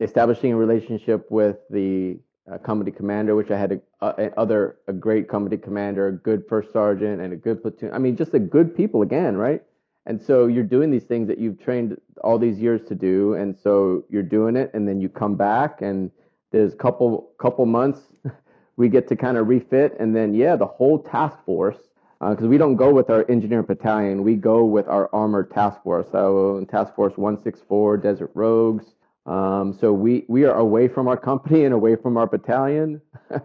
[0.00, 2.18] establishing a relationship with the
[2.50, 6.44] uh, company commander, which I had a, a, other a great company commander, a good
[6.48, 7.92] first sergeant, and a good platoon.
[7.92, 9.62] I mean, just a good people again, right?
[10.06, 13.56] And so you're doing these things that you've trained all these years to do, and
[13.56, 16.10] so you're doing it, and then you come back, and
[16.50, 18.00] there's couple couple months
[18.76, 21.78] we get to kind of refit, and then yeah, the whole task force
[22.20, 24.22] because uh, we don't go with our engineer battalion.
[24.22, 26.06] We go with our armored task force.
[26.12, 28.84] So task force 164 Desert Rogues.
[29.24, 33.00] Um, so we, we are away from our company and away from our battalion.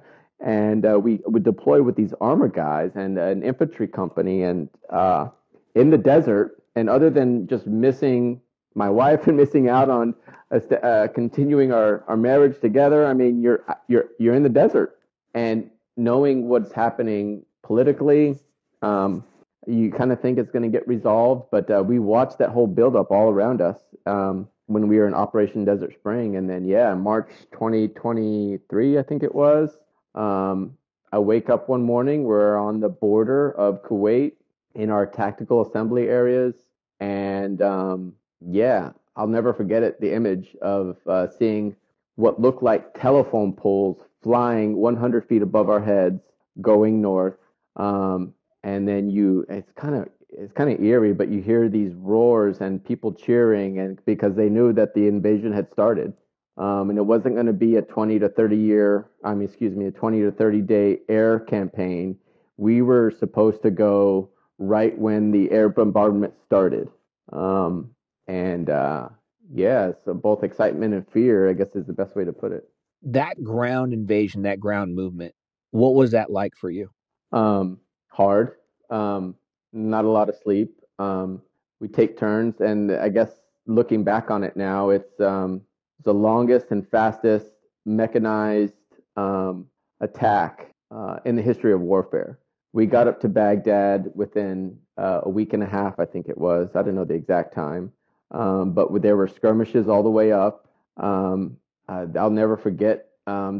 [0.45, 5.29] and uh, we would deploy with these armor guys and an infantry company and uh,
[5.73, 6.61] in the desert.
[6.75, 8.41] And other than just missing
[8.73, 10.13] my wife and missing out on
[10.51, 14.99] uh, continuing our, our marriage together, I mean, you're, you're, you're in the desert
[15.33, 18.37] and knowing what's happening politically,
[18.85, 19.23] um,
[19.67, 22.67] you kind of think it's going to get resolved, but uh, we watched that whole
[22.67, 26.93] buildup all around us um, when we were in Operation Desert Spring, and then yeah,
[26.93, 29.77] March 2023, I think it was.
[30.13, 30.77] Um,
[31.11, 34.33] I wake up one morning, we're on the border of Kuwait
[34.75, 36.53] in our tactical assembly areas,
[36.99, 39.99] and um, yeah, I'll never forget it.
[39.99, 41.75] The image of uh, seeing
[42.15, 46.21] what looked like telephone poles flying 100 feet above our heads,
[46.61, 47.35] going north.
[47.75, 48.33] Um,
[48.65, 52.59] and then you it's kind of it's kind of eerie but you hear these roars
[52.59, 56.11] and people cheering and because they knew that the invasion had started.
[56.57, 59.75] Um, and it wasn't going to be a 20 to 30 year i mean excuse
[59.75, 62.17] me a 20 to 30 day air campaign.
[62.57, 66.89] We were supposed to go right when the air bombardment started.
[67.31, 67.91] Um,
[68.27, 69.09] and uh,
[69.53, 72.67] yeah so both excitement and fear i guess is the best way to put it.
[73.03, 75.35] That ground invasion that ground movement
[75.69, 76.89] what was that like for you?
[77.33, 77.79] Um,
[78.15, 78.55] hard.
[78.89, 79.35] Um,
[79.73, 80.79] not a lot of sleep.
[80.99, 81.41] Um,
[81.79, 83.29] we take turns, and I guess
[83.67, 85.61] looking back on it now, it's um,
[86.03, 87.47] the longest and fastest
[87.85, 88.73] mechanized
[89.17, 89.67] um,
[89.99, 92.39] attack uh, in the history of warfare.
[92.71, 96.37] We got up to Baghdad within uh, a week and a half, I think it
[96.37, 96.69] was.
[96.75, 97.91] I don't know the exact time,
[98.31, 100.69] um, but there were skirmishes all the way up.
[100.97, 103.09] Um, I'll never forget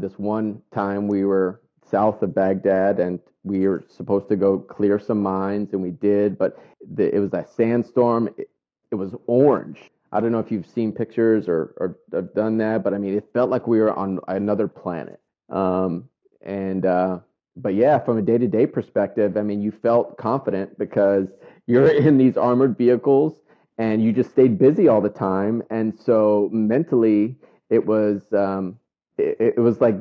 [0.00, 4.98] this one time we were south of Baghdad and we were supposed to go clear
[4.98, 6.58] some mines, and we did, but
[6.94, 8.28] the, it was a sandstorm.
[8.36, 8.50] It,
[8.90, 9.78] it was orange.
[10.12, 13.16] I don't know if you've seen pictures or, or, or, done that, but I mean,
[13.16, 15.20] it felt like we were on another planet.
[15.48, 16.08] Um,
[16.42, 17.18] and uh,
[17.56, 21.28] but yeah, from a day to day perspective, I mean, you felt confident because
[21.66, 23.34] you're in these armored vehicles
[23.78, 25.62] and you just stayed busy all the time.
[25.70, 27.36] And so mentally,
[27.70, 28.78] it was um,
[29.18, 29.96] it, it was like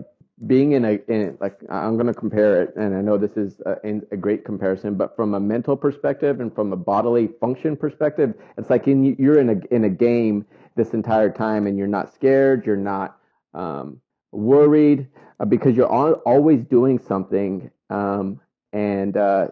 [0.47, 3.61] being in a in, like I'm going to compare it, and I know this is
[3.65, 3.77] a,
[4.11, 8.69] a, great comparison, but from a mental perspective and from a bodily function perspective, it's
[8.69, 10.45] like in, you're in a in a game
[10.75, 13.17] this entire time, and you're not scared, you're not
[13.53, 14.01] um,
[14.33, 15.07] worried
[15.39, 18.41] uh, because you're always doing something, um,
[18.73, 19.47] and, uh,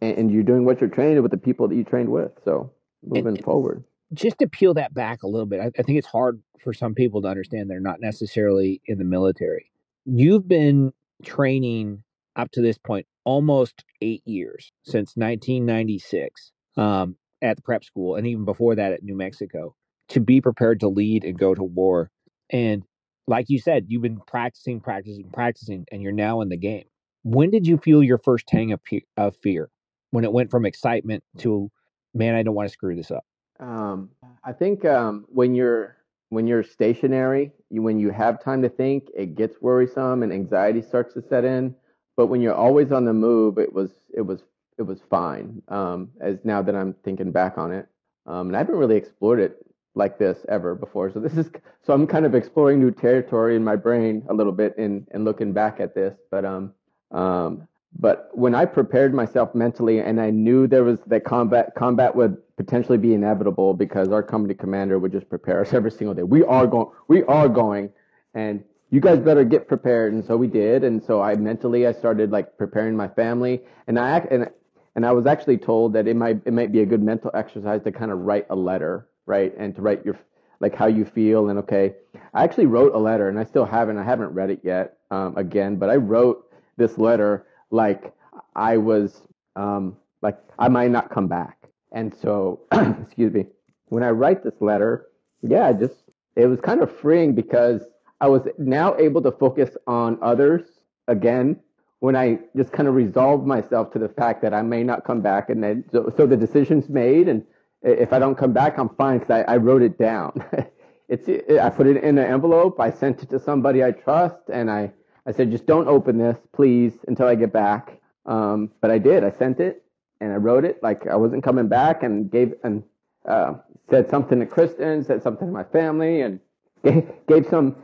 [0.00, 2.30] and, and you're doing what you're trained with the people that you trained with.
[2.44, 2.70] So
[3.04, 3.82] moving and, forward.
[4.14, 6.94] Just to peel that back a little bit, I, I think it's hard for some
[6.94, 9.67] people to understand they're not necessarily in the military
[10.08, 10.92] you've been
[11.24, 12.02] training
[12.36, 18.26] up to this point almost eight years since 1996 um, at the prep school and
[18.26, 19.74] even before that at new mexico
[20.08, 22.10] to be prepared to lead and go to war.
[22.50, 22.84] And
[23.26, 26.84] like you said you've been practicing practicing practicing and you're now in the game.
[27.24, 28.80] When did you feel your first tang of,
[29.16, 29.70] of fear?
[30.10, 31.70] When it went from excitement to
[32.14, 33.24] man i don't want to screw this up.
[33.60, 34.10] Um,
[34.42, 35.97] i think um, when you're
[36.30, 40.82] when you're stationary, you, when you have time to think, it gets worrisome and anxiety
[40.82, 41.74] starts to set in.
[42.16, 44.40] But when you're always on the move, it was it was
[44.76, 45.62] it was fine.
[45.68, 47.86] Um, as now that I'm thinking back on it,
[48.26, 49.64] um, and I haven't really explored it
[49.94, 51.12] like this ever before.
[51.12, 51.50] So this is
[51.84, 55.24] so I'm kind of exploring new territory in my brain a little bit in and
[55.24, 56.14] looking back at this.
[56.30, 56.74] But um,
[57.12, 57.67] um,
[57.98, 62.36] but when I prepared myself mentally and I knew there was that combat combat would
[62.56, 66.22] potentially be inevitable because our company commander would just prepare us every single day.
[66.22, 67.90] We are going we are going
[68.34, 71.92] and you guys better get prepared and so we did and so I mentally I
[71.92, 74.50] started like preparing my family and I and
[74.94, 77.82] and I was actually told that it might it might be a good mental exercise
[77.84, 79.52] to kind of write a letter, right?
[79.58, 80.18] And to write your
[80.60, 81.94] like how you feel and okay.
[82.34, 85.36] I actually wrote a letter and I still haven't I haven't read it yet um,
[85.36, 88.12] again, but I wrote this letter like
[88.54, 89.22] I was
[89.56, 91.68] um, like I might not come back.
[91.92, 93.46] And so, excuse me,
[93.86, 95.06] when I write this letter,
[95.42, 95.94] yeah, just
[96.36, 97.82] it was kind of freeing because
[98.20, 100.62] I was now able to focus on others
[101.06, 101.60] again
[102.00, 105.20] when I just kind of resolved myself to the fact that I may not come
[105.20, 105.50] back.
[105.50, 107.28] And then, so, so the decision's made.
[107.28, 107.44] And
[107.82, 110.44] if I don't come back, I'm fine because I, I wrote it down.
[111.08, 112.78] it's, I put it in an envelope.
[112.78, 114.92] I sent it to somebody I trust and I,
[115.28, 118.00] I said, just don't open this, please, until I get back.
[118.24, 119.24] Um, but I did.
[119.24, 119.84] I sent it
[120.22, 122.82] and I wrote it like I wasn't coming back and gave and
[123.28, 123.54] uh,
[123.90, 126.40] said something to Kristen, said something to my family, and
[126.82, 127.76] gave, gave some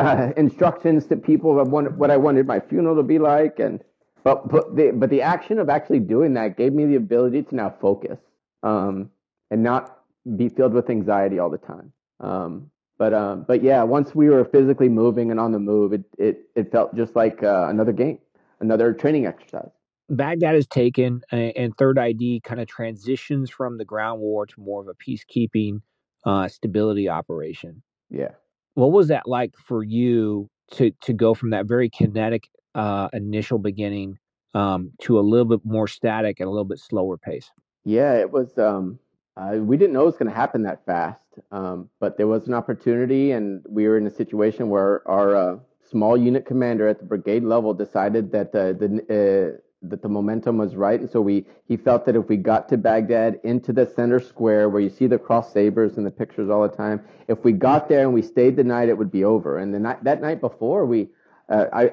[0.00, 3.60] uh, instructions to people of what, I wanted my funeral to be like.
[3.60, 3.80] And
[4.24, 7.54] but but the but the action of actually doing that gave me the ability to
[7.54, 8.18] now focus
[8.64, 9.10] um,
[9.52, 10.00] and not
[10.36, 11.92] be filled with anxiety all the time.
[12.18, 12.71] Um,
[13.02, 16.42] but um, but yeah, once we were physically moving and on the move, it it,
[16.54, 18.20] it felt just like uh, another game,
[18.60, 19.72] another training exercise.
[20.08, 24.80] Baghdad is taken, and Third ID kind of transitions from the ground war to more
[24.80, 25.80] of a peacekeeping
[26.24, 27.82] uh, stability operation.
[28.08, 28.30] Yeah.
[28.74, 33.58] What was that like for you to to go from that very kinetic uh, initial
[33.58, 34.16] beginning
[34.54, 37.50] um, to a little bit more static and a little bit slower pace?
[37.84, 38.56] Yeah, it was.
[38.56, 39.00] Um,
[39.36, 41.20] uh, we didn't know it was going to happen that fast.
[41.50, 45.56] Um, but there was an opportunity, and we were in a situation where our uh,
[45.90, 50.76] small unit commander at the brigade level decided that uh, the that the momentum was
[50.76, 54.20] right, and so we he felt that if we got to Baghdad into the center
[54.20, 57.52] square where you see the cross sabers in the pictures all the time, if we
[57.52, 59.58] got there and we stayed the night, it would be over.
[59.58, 61.08] And the night that night before, we
[61.48, 61.90] uh, I,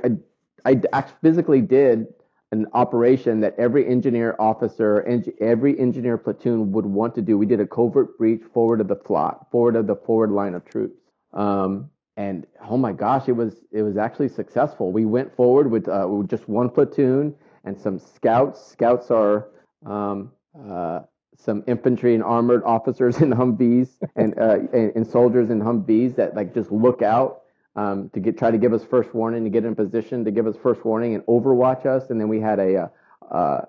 [0.65, 2.07] I I physically did
[2.51, 7.37] an operation that every engineer officer and every engineer platoon would want to do.
[7.37, 10.65] We did a covert breach forward of the FLOT, forward of the forward line of
[10.65, 10.99] troops.
[11.33, 14.91] Um, and oh my gosh, it was it was actually successful.
[14.91, 18.65] We went forward with, uh, with just one platoon and some scouts.
[18.65, 19.49] Scouts are
[19.85, 20.31] um,
[20.67, 21.01] uh,
[21.37, 26.35] some infantry and armored officers in Humvees and, uh, and, and soldiers in Humvees that
[26.35, 27.38] like just look out
[27.79, 30.47] um, to get try to give us first warning, to get in position to give
[30.47, 32.09] us first warning and overwatch us.
[32.09, 33.61] And then we had a uh, uh,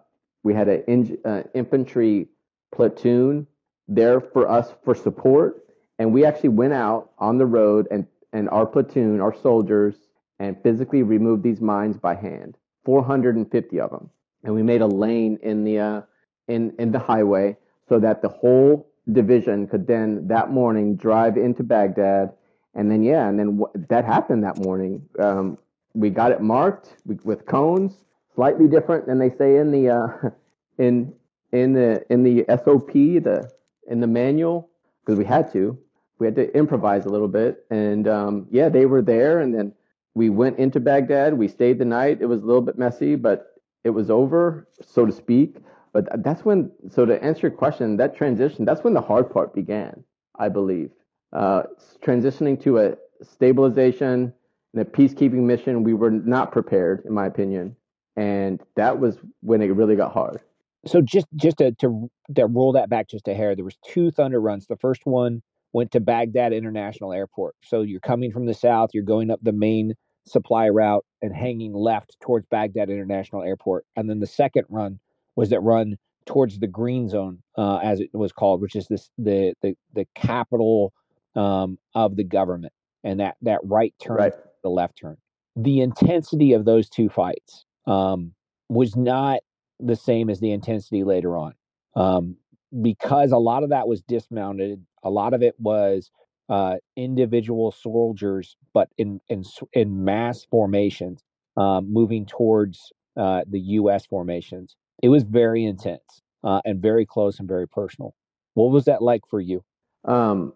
[0.43, 2.29] we had an in, uh, infantry
[2.75, 3.47] platoon
[3.87, 5.65] there for us for support,
[5.99, 9.95] and we actually went out on the road and and our platoon, our soldiers,
[10.39, 12.57] and physically removed these mines by hand.
[12.85, 14.11] 450 of them,
[14.43, 16.01] and we made a lane in the uh,
[16.49, 17.57] in in the highway
[17.89, 22.33] so that the whole division could then that morning drive into Baghdad,
[22.75, 25.03] and then yeah, and then that happened that morning.
[25.19, 25.59] Um,
[25.95, 28.05] we got it marked with cones,
[28.35, 30.31] slightly different than they say in the uh,
[30.79, 31.13] in
[31.53, 33.51] in the in the SOP, the
[33.89, 34.71] in the manual,
[35.05, 35.79] because we had to.
[36.19, 39.73] We had to improvise a little bit, and um, yeah, they were there, and then
[40.15, 41.35] we went into Baghdad.
[41.35, 42.19] We stayed the night.
[42.21, 43.55] It was a little bit messy, but
[43.85, 45.57] it was over, so to speak.
[45.93, 49.55] But that's when, so to answer your question, that transition, that's when the hard part
[49.55, 50.05] began,
[50.39, 50.91] I believe.
[51.33, 51.63] Uh,
[52.03, 54.33] transitioning to a stabilization
[54.75, 57.77] and a peacekeeping mission, we were not prepared, in my opinion.
[58.17, 60.41] And that was when it really got hard.
[60.87, 64.11] So just just to, to, to roll that back just a hair, there was two
[64.11, 64.67] thunder runs.
[64.67, 67.55] The first one went to Baghdad International Airport.
[67.63, 69.95] So you're coming from the south, you're going up the main
[70.27, 73.85] supply route and hanging left towards Baghdad International Airport.
[73.97, 74.99] And then the second run
[75.37, 79.11] was that run towards the green zone, uh, as it was called, which is this
[79.19, 80.93] the the the capital
[81.37, 82.73] um, of the government,
[83.05, 84.33] and that that right turn, right.
[84.63, 85.17] the left turn.
[85.57, 88.33] The intensity of those two fights um,
[88.69, 89.41] was not
[89.79, 91.55] the same as the intensity later on,
[91.97, 92.37] um,
[92.83, 94.85] because a lot of that was dismounted.
[95.03, 96.11] A lot of it was
[96.49, 101.23] uh, individual soldiers, but in in in mass formations,
[101.57, 104.07] um, moving towards uh, the U.S.
[104.07, 108.15] formations it was very intense uh, and very close and very personal.
[108.55, 109.65] What was that like for you?
[110.05, 110.53] Um,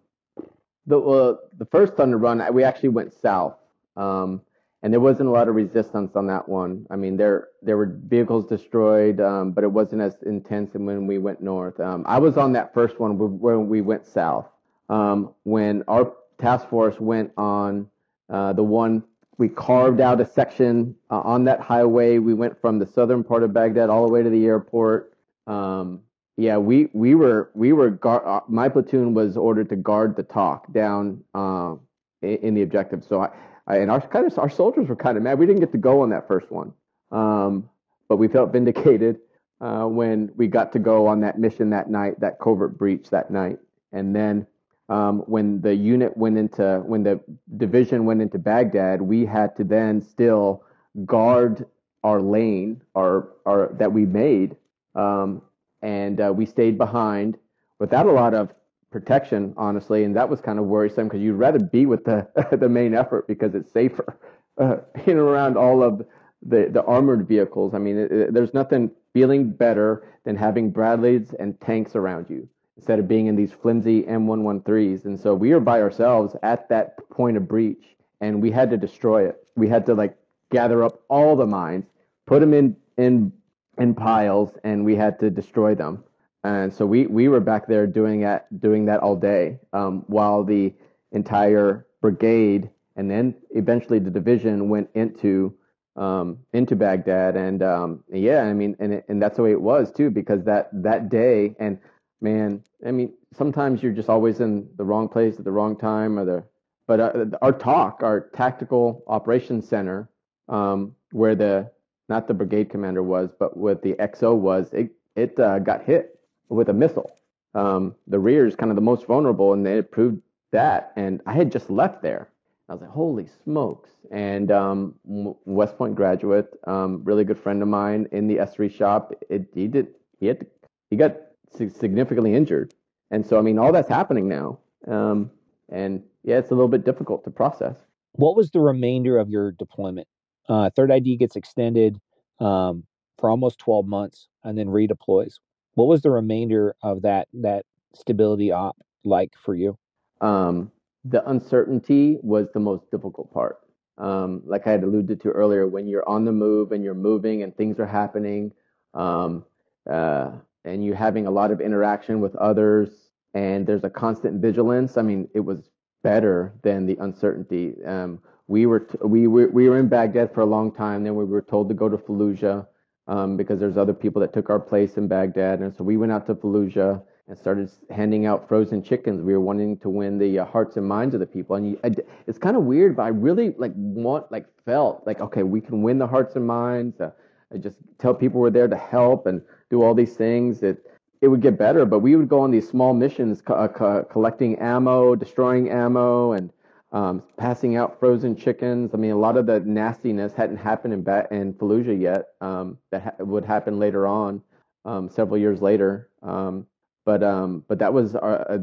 [0.87, 3.57] the uh, the first Thunder Run, we actually went south,
[3.97, 4.41] um,
[4.83, 6.87] and there wasn't a lot of resistance on that one.
[6.91, 11.07] I mean, there there were vehicles destroyed, um, but it wasn't as intense than when
[11.07, 11.79] we went north.
[11.81, 14.47] Um, I was on that first one when we went south.
[14.89, 17.89] Um, when our task force went on
[18.29, 19.03] uh, the one
[19.39, 22.19] we carved out a section uh, on that highway.
[22.19, 25.13] We went from the southern part of Baghdad all the way to the airport.
[25.47, 26.01] Um,
[26.37, 30.25] yeah, we we were we were gar- uh, my platoon was ordered to guard the
[30.25, 31.75] TOC down uh,
[32.23, 33.05] in, in, the objective.
[33.05, 33.31] So I,
[33.69, 35.39] I, and our kind of our soldiers were kind of mad.
[35.39, 36.73] We didn't get to go on that first one,
[37.13, 37.69] um,
[38.09, 39.21] but we felt vindicated
[39.61, 43.31] uh, when we got to go on that mission that night, that covert breach that
[43.31, 43.59] night,
[43.93, 44.45] and then
[44.89, 47.21] um, when the unit went into when the
[47.57, 50.65] division went into Baghdad, we had to then still
[51.05, 51.65] guard
[52.03, 54.57] our lane, our our that we made,
[54.97, 55.41] um,
[55.85, 57.37] and uh, we stayed behind
[57.79, 58.53] without a lot of
[58.91, 62.27] protection, honestly, and that was kind of worrisome because you'd rather be with the
[62.59, 64.19] the main effort because it's safer
[64.59, 66.05] uh, in and around all of
[66.43, 67.75] the the armored vehicles.
[67.75, 72.49] I mean, it, it, there's nothing feeling better than having Bradleys and tanks around you
[72.77, 75.05] instead of being in these flimsy M113s.
[75.05, 78.77] And so we were by ourselves at that point of breach and we had to
[78.77, 79.47] destroy it.
[79.55, 80.17] We had to like
[80.51, 81.85] gather up all the mines,
[82.27, 83.33] put them in, in,
[83.79, 86.05] in piles and we had to destroy them.
[86.45, 90.45] And so we, we were back there doing that, doing that all day um, while
[90.45, 90.75] the
[91.13, 95.55] entire brigade and then eventually the division went into
[95.97, 99.93] um, into Baghdad, and um, yeah, I mean, and and that's the way it was
[99.93, 101.79] too, because that that day, and
[102.21, 106.19] man, I mean, sometimes you're just always in the wrong place at the wrong time,
[106.19, 106.45] or the.
[106.87, 110.11] But uh, our TOC, our tactical operations center,
[110.49, 111.71] um, where the
[112.09, 116.19] not the brigade commander was, but what the XO was, it it uh, got hit
[116.49, 117.11] with a missile.
[117.55, 120.93] Um, the rear is kind of the most vulnerable, and it proved that.
[120.97, 122.29] And I had just left there.
[122.69, 123.91] I was like, holy smokes!
[124.11, 129.13] And um, West Point graduate, um, really good friend of mine in the S3 shop.
[129.29, 129.89] It, he did.
[130.19, 130.41] He had.
[130.41, 130.47] To,
[130.91, 131.17] he got
[131.57, 132.75] significantly injured.
[133.11, 134.59] And so, I mean, all that's happening now.
[134.87, 135.31] Um,
[135.69, 137.77] and yeah, it's a little bit difficult to process.
[138.13, 140.07] What was the remainder of your deployment?
[140.49, 142.01] Uh, third ID gets extended
[142.41, 142.85] um,
[143.19, 145.35] for almost 12 months and then redeploys.
[145.75, 147.65] What was the remainder of that that
[147.95, 149.79] stability op like for you?
[150.21, 150.71] Um,
[151.05, 153.59] the uncertainty was the most difficult part.
[153.99, 157.43] Um, like I had alluded to earlier, when you're on the move and you're moving
[157.43, 158.53] and things are happening,
[158.95, 159.45] um,
[159.89, 160.33] uh,
[160.65, 162.89] and you're having a lot of interaction with others
[163.35, 165.71] and there's a constant vigilance, I mean, it was
[166.03, 167.75] better than the uncertainty.
[167.85, 171.05] Um, we were t- we were we were in Baghdad for a long time.
[171.05, 172.67] Then we were told to go to Fallujah
[173.07, 176.13] um, because there's other people that took our place in Baghdad, and so we went
[176.13, 179.23] out to Fallujah and started handing out frozen chickens.
[179.23, 181.81] We were wanting to win the uh, hearts and minds of the people, and you,
[181.83, 181.91] I,
[182.27, 185.83] it's kind of weird, but I really like want like felt like okay, we can
[185.83, 187.01] win the hearts and minds.
[187.01, 187.13] Uh,
[187.53, 189.41] I just tell people we're there to help and
[189.71, 190.63] do all these things.
[190.63, 190.85] It
[191.23, 194.05] it would get better, but we would go on these small missions, co- uh, co-
[194.05, 196.51] collecting ammo, destroying ammo, and
[196.95, 198.93] um, passing out frozen chickens.
[198.95, 202.29] I mean, a lot of the nastiness hadn't happened in ba- in Fallujah yet.
[202.41, 204.41] Um, that ha- would happen later on,
[204.85, 206.09] um, several years later.
[206.23, 206.67] Um,
[207.05, 208.59] but um, but that was our, uh,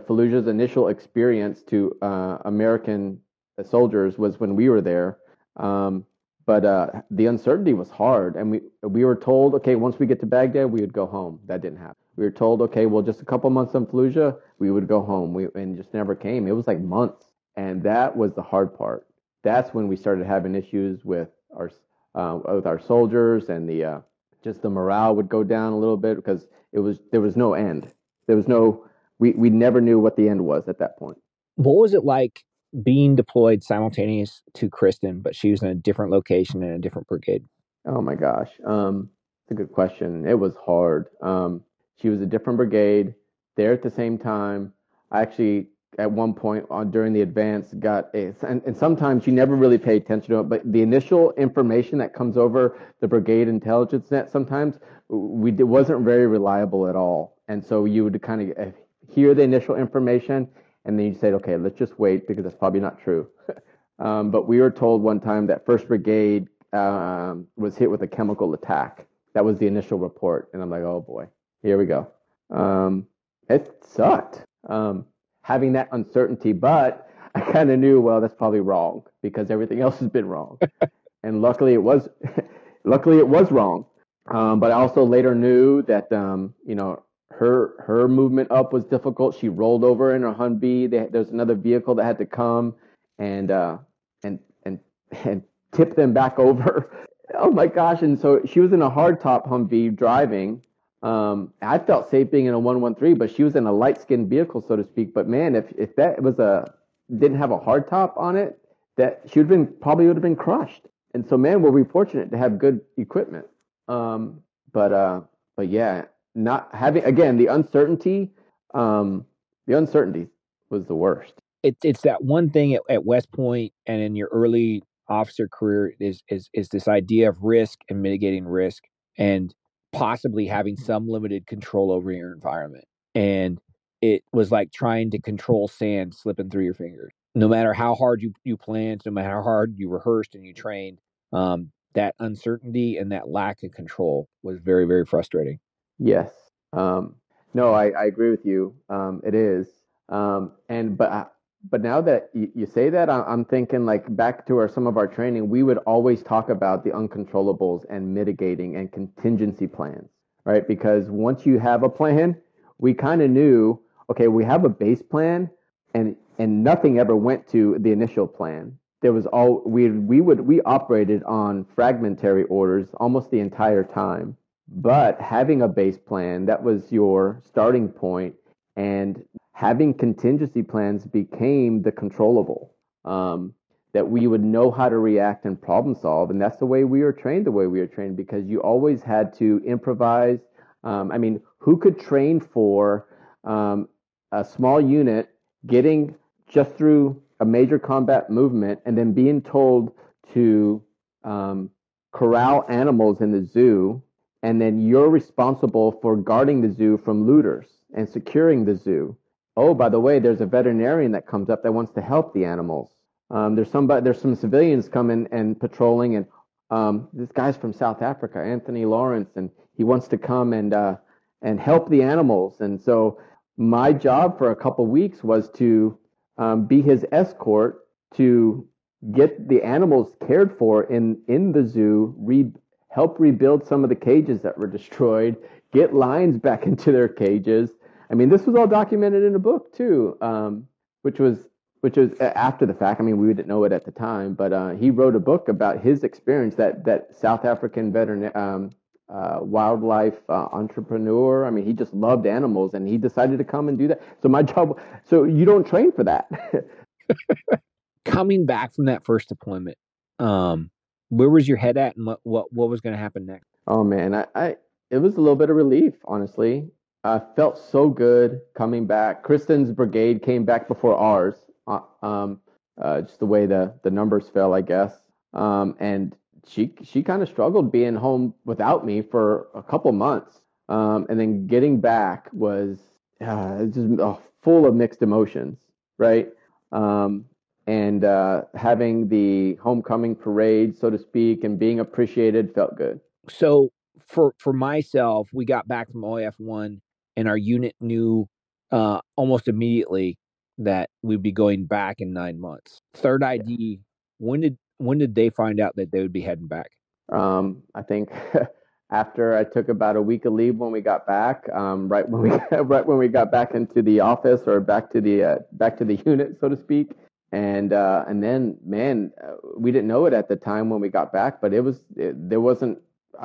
[0.00, 3.18] Fallujah's initial experience to uh, American
[3.64, 5.18] soldiers was when we were there.
[5.56, 6.04] Um,
[6.44, 10.20] but uh, the uncertainty was hard, and we we were told, okay, once we get
[10.20, 11.40] to Baghdad, we would go home.
[11.46, 11.96] That didn't happen.
[12.16, 15.32] We were told, okay, well, just a couple months in Fallujah, we would go home.
[15.32, 16.46] We and just never came.
[16.46, 19.06] It was like months, and that was the hard part.
[19.42, 21.70] That's when we started having issues with our
[22.14, 24.00] uh, with our soldiers, and the uh,
[24.42, 27.54] just the morale would go down a little bit because it was there was no
[27.54, 27.92] end.
[28.26, 28.84] There was no
[29.18, 31.18] we we never knew what the end was at that point.
[31.56, 32.44] What was it like
[32.82, 37.08] being deployed simultaneous to Kristen, but she was in a different location in a different
[37.08, 37.44] brigade?
[37.84, 39.10] Oh my gosh, um,
[39.44, 40.26] it's a good question.
[40.26, 41.06] It was hard.
[41.20, 41.64] Um,
[42.00, 43.14] she was a different brigade
[43.56, 44.72] there at the same time.
[45.10, 49.32] I actually at one point on during the advance got a and, and sometimes you
[49.32, 53.46] never really pay attention to it but the initial information that comes over the brigade
[53.46, 54.78] intelligence net sometimes
[55.12, 57.36] we it wasn't very reliable at all.
[57.48, 58.70] And so you would kind of uh,
[59.12, 60.48] hear the initial information
[60.84, 63.28] and then you say okay let's just wait because that's probably not true.
[63.98, 68.06] Um, but we were told one time that first brigade um, was hit with a
[68.08, 69.06] chemical attack.
[69.34, 71.26] That was the initial report and i'm like oh boy.
[71.62, 72.10] Here we go.
[72.50, 73.06] Um,
[73.48, 74.42] it sucked.
[74.68, 75.04] Um,
[75.42, 76.52] having that uncertainty.
[76.52, 80.58] But I kind of knew, well, that's probably wrong because everything else has been wrong.
[81.22, 82.08] and luckily it was,
[82.84, 83.86] luckily it was wrong.
[84.30, 88.84] Um, but I also later knew that, um, you know, her her movement up was
[88.84, 89.36] difficult.
[89.36, 90.90] She rolled over in her Humvee.
[90.90, 92.74] They, there's another vehicle that had to come
[93.18, 93.78] and uh,
[94.22, 94.78] and and
[95.24, 95.42] and
[95.74, 96.90] tip them back over.
[97.34, 98.02] oh my gosh!
[98.02, 100.62] And so she was in a hardtop Humvee driving,
[101.02, 104.30] um, I felt safe being in a 113, but she was in a light skinned
[104.30, 105.12] vehicle, so to speak.
[105.12, 106.72] But man, if, if that was a,
[107.10, 108.58] didn't have a hard top on it,
[108.96, 110.86] that she would have been, probably would have been crushed.
[111.14, 113.46] And so, man, we were we fortunate to have good equipment.
[113.88, 114.42] Um,
[114.72, 115.20] but, uh,
[115.56, 118.30] but yeah, not having, again, the uncertainty,
[118.72, 119.26] um,
[119.66, 120.28] the uncertainty
[120.70, 121.34] was the worst.
[121.62, 125.94] It, it's that one thing at, at West Point and in your early officer career
[125.98, 128.84] is, is, is this idea of risk and mitigating risk.
[129.18, 129.54] And
[129.92, 132.84] possibly having some limited control over your environment.
[133.14, 133.58] And
[134.00, 137.12] it was like trying to control sand slipping through your fingers.
[137.34, 140.52] No matter how hard you, you planned, no matter how hard you rehearsed and you
[140.52, 140.98] trained,
[141.32, 145.58] um, that uncertainty and that lack of control was very, very frustrating.
[145.98, 146.30] Yes.
[146.72, 147.16] Um,
[147.54, 148.74] no, I, I agree with you.
[148.88, 149.68] Um, it is.
[150.08, 151.32] Um, and but
[151.70, 155.06] but now that you, say that, I'm thinking like back to our some of our
[155.06, 160.10] training, we would always talk about the uncontrollables and mitigating and contingency plans,
[160.44, 160.66] right?
[160.66, 162.36] Because once you have a plan,
[162.78, 165.50] we kind of knew, okay, we have a base plan,
[165.94, 168.76] and and nothing ever went to the initial plan.
[169.00, 174.36] There was all we we would we operated on fragmentary orders almost the entire time.
[174.68, 178.34] But having a base plan, that was your starting point,
[178.76, 179.22] and
[179.52, 182.74] having contingency plans became the controllable.
[183.04, 183.54] Um,
[183.92, 186.30] that we would know how to react and problem solve.
[186.30, 189.02] And that's the way we were trained, the way we were trained, because you always
[189.02, 190.38] had to improvise.
[190.82, 193.06] Um, I mean, who could train for
[193.44, 193.88] um,
[194.32, 195.28] a small unit
[195.66, 196.14] getting
[196.48, 199.92] just through a major combat movement and then being told
[200.32, 200.82] to
[201.24, 201.70] um,
[202.12, 204.02] corral animals in the zoo,
[204.42, 209.16] and then you're responsible for guarding the zoo from looters and securing the zoo
[209.56, 212.44] oh, by the way, there's a veterinarian that comes up that wants to help the
[212.44, 212.90] animals.
[213.30, 216.26] Um, there's somebody, there's some civilians coming and patrolling, and
[216.70, 220.96] um, this guy's from South Africa, Anthony Lawrence, and he wants to come and uh,
[221.40, 222.60] and help the animals.
[222.60, 223.20] And so
[223.56, 225.98] my job for a couple weeks was to
[226.38, 227.80] um, be his escort
[228.14, 228.66] to
[229.12, 232.52] get the animals cared for in in the zoo, re-
[232.88, 235.36] help rebuild some of the cages that were destroyed,
[235.72, 237.70] get lions back into their cages,
[238.12, 240.68] I mean, this was all documented in a book too, um,
[241.00, 241.48] which was
[241.80, 243.00] which was after the fact.
[243.00, 245.48] I mean, we didn't know it at the time, but uh, he wrote a book
[245.48, 248.70] about his experience that that South African veteran um,
[249.08, 251.46] uh, wildlife uh, entrepreneur.
[251.46, 254.02] I mean, he just loved animals, and he decided to come and do that.
[254.22, 254.78] So my job.
[255.04, 256.28] So you don't train for that.
[258.04, 259.78] Coming back from that first deployment,
[260.18, 260.70] um,
[261.08, 263.48] where was your head at, and what what, what was going to happen next?
[263.66, 264.56] Oh man, I, I
[264.90, 266.68] it was a little bit of relief, honestly.
[267.04, 269.22] I felt so good coming back.
[269.22, 271.34] Kristen's brigade came back before ours,
[271.66, 272.40] uh, um,
[272.80, 274.94] uh, just the way the, the numbers fell, I guess.
[275.34, 276.14] Um, and
[276.46, 280.40] she she kind of struggled being home without me for a couple months.
[280.68, 282.78] Um, and then getting back was
[283.20, 285.58] uh, just uh, full of mixed emotions,
[285.98, 286.28] right?
[286.70, 287.24] Um,
[287.66, 293.00] and uh, having the homecoming parade, so to speak, and being appreciated felt good.
[293.28, 293.70] So
[294.06, 296.80] for for myself, we got back from OIF one,
[297.16, 298.28] and our unit knew
[298.70, 300.18] uh, almost immediately
[300.58, 302.80] that we'd be going back in nine months.
[302.94, 303.80] Third ID,
[304.18, 306.70] when did when did they find out that they would be heading back?
[307.10, 308.10] Um, I think
[308.90, 312.22] after I took about a week of leave when we got back, um, right when
[312.22, 315.76] we right when we got back into the office or back to the uh, back
[315.78, 316.92] to the unit, so to speak,
[317.32, 320.88] and uh, and then man, uh, we didn't know it at the time when we
[320.88, 322.78] got back, but it was it, there wasn't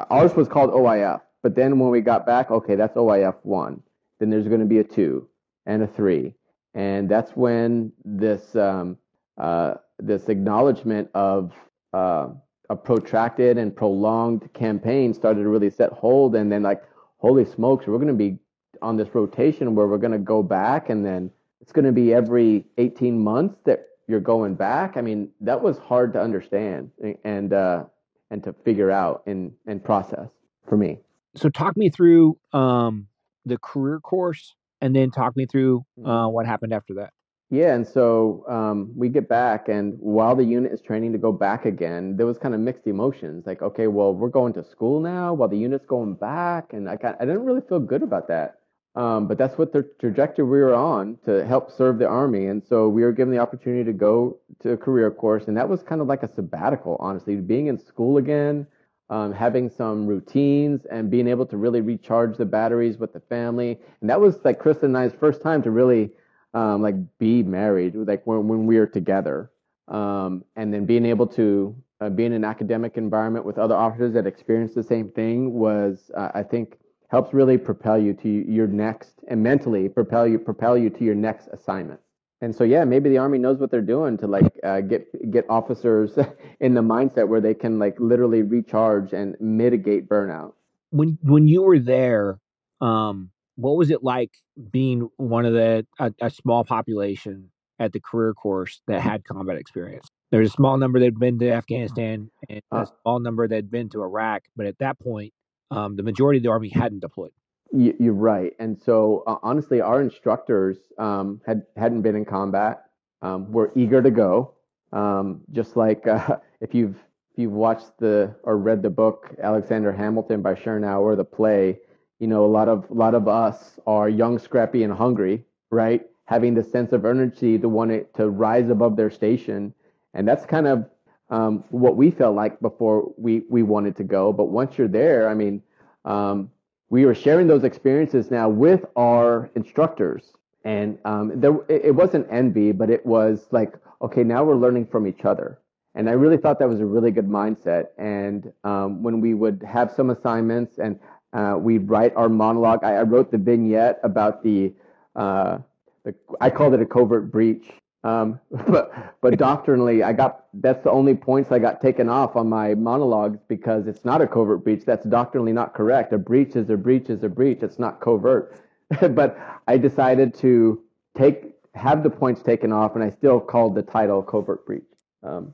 [0.10, 3.82] ours was called OIF, but then when we got back, okay, that's OIF one.
[4.20, 5.28] Then there's going to be a two
[5.66, 6.34] and a three,
[6.74, 8.98] and that's when this um,
[9.38, 11.54] uh, this acknowledgement of
[11.94, 12.30] uh,
[12.70, 16.84] a protracted and prolonged campaign started to really set hold, and then like,
[17.18, 18.38] holy smokes, we're going to be
[18.82, 21.32] on this rotation where we're going to go back, and then
[21.62, 24.98] it's going to be every 18 months that you're going back.
[24.98, 26.92] I mean, that was hard to understand
[27.24, 27.84] and uh,
[28.32, 30.30] and to figure out and and process
[30.68, 31.00] for me.
[31.38, 33.08] So talk me through um,
[33.46, 36.10] the career course, and then talk me through mm-hmm.
[36.10, 37.12] uh, what happened after that.
[37.50, 41.32] Yeah, and so um, we get back, and while the unit is training to go
[41.32, 43.46] back again, there was kind of mixed emotions.
[43.46, 46.98] Like, okay, well, we're going to school now while the unit's going back, and I
[46.98, 48.56] got, I didn't really feel good about that.
[48.96, 52.62] Um, but that's what the trajectory we were on to help serve the army, and
[52.68, 55.84] so we were given the opportunity to go to a career course, and that was
[55.84, 58.68] kind of like a sabbatical, honestly, being in school again.
[59.10, 63.80] Um, having some routines and being able to really recharge the batteries with the family.
[64.02, 66.12] And that was like Chris and I's first time to really
[66.54, 69.50] um, like be married, like when, when we were together,
[69.88, 74.14] um, and then being able to uh, be in an academic environment with other officers
[74.14, 76.78] that experience the same thing was, uh, I think,
[77.10, 81.16] helps really propel you to your next and mentally propel you propel you to your
[81.16, 82.00] next assignment.
[82.42, 85.46] And so, yeah, maybe the army knows what they're doing to like uh, get get
[85.50, 86.18] officers
[86.60, 90.54] in the mindset where they can like literally recharge and mitigate burnout.
[90.92, 92.40] When when you were there,
[92.80, 94.32] um, what was it like
[94.72, 99.58] being one of the a, a, small population at the career course that had combat
[99.58, 100.08] experience?
[100.30, 102.86] There's a small number that'd been to Afghanistan and a uh.
[103.02, 105.34] small number that'd been to Iraq, but at that point,
[105.72, 107.32] um, the majority of the army hadn't deployed.
[107.72, 112.84] You're right, and so uh, honestly, our instructors um, had hadn't been in combat.
[113.22, 114.54] Um, were eager to go,
[114.94, 116.96] um, just like uh, if you've
[117.32, 121.80] if you've watched the or read the book Alexander Hamilton by Chernow, the play
[122.20, 126.06] you know, a lot of a lot of us are young, scrappy, and hungry, right?
[126.26, 129.74] Having the sense of urgency to want it to rise above their station,
[130.14, 130.90] and that's kind of
[131.30, 134.34] um, what we felt like before we we wanted to go.
[134.34, 135.62] But once you're there, I mean,
[136.06, 136.50] um,
[136.90, 140.34] we were sharing those experiences now with our instructors,
[140.64, 145.08] and um, there it wasn't envy, but it was like, okay, now we're learning from
[145.08, 145.60] each other.
[145.96, 147.88] And I really thought that was a really good mindset.
[147.98, 151.00] And um, when we would have some assignments, and
[151.34, 152.84] uh, we write our monologue.
[152.84, 154.74] I, I, wrote the vignette about the,
[155.16, 155.60] uh,
[156.04, 157.70] the I called it a covert breach.
[158.04, 162.50] Um, but but doctrinally, I got that's the only points I got taken off on
[162.50, 164.84] my monologues because it's not a covert breach.
[164.86, 166.14] That's doctrinally not correct.
[166.14, 167.60] A breach is a breach is a breach.
[167.62, 168.60] It's not covert.
[169.12, 169.38] but
[169.68, 170.82] I decided to
[171.18, 174.84] take have the points taken off, and I still called the title covert breach.
[175.24, 175.54] Um,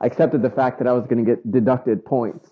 [0.00, 2.50] I accepted the fact that I was going to get deducted points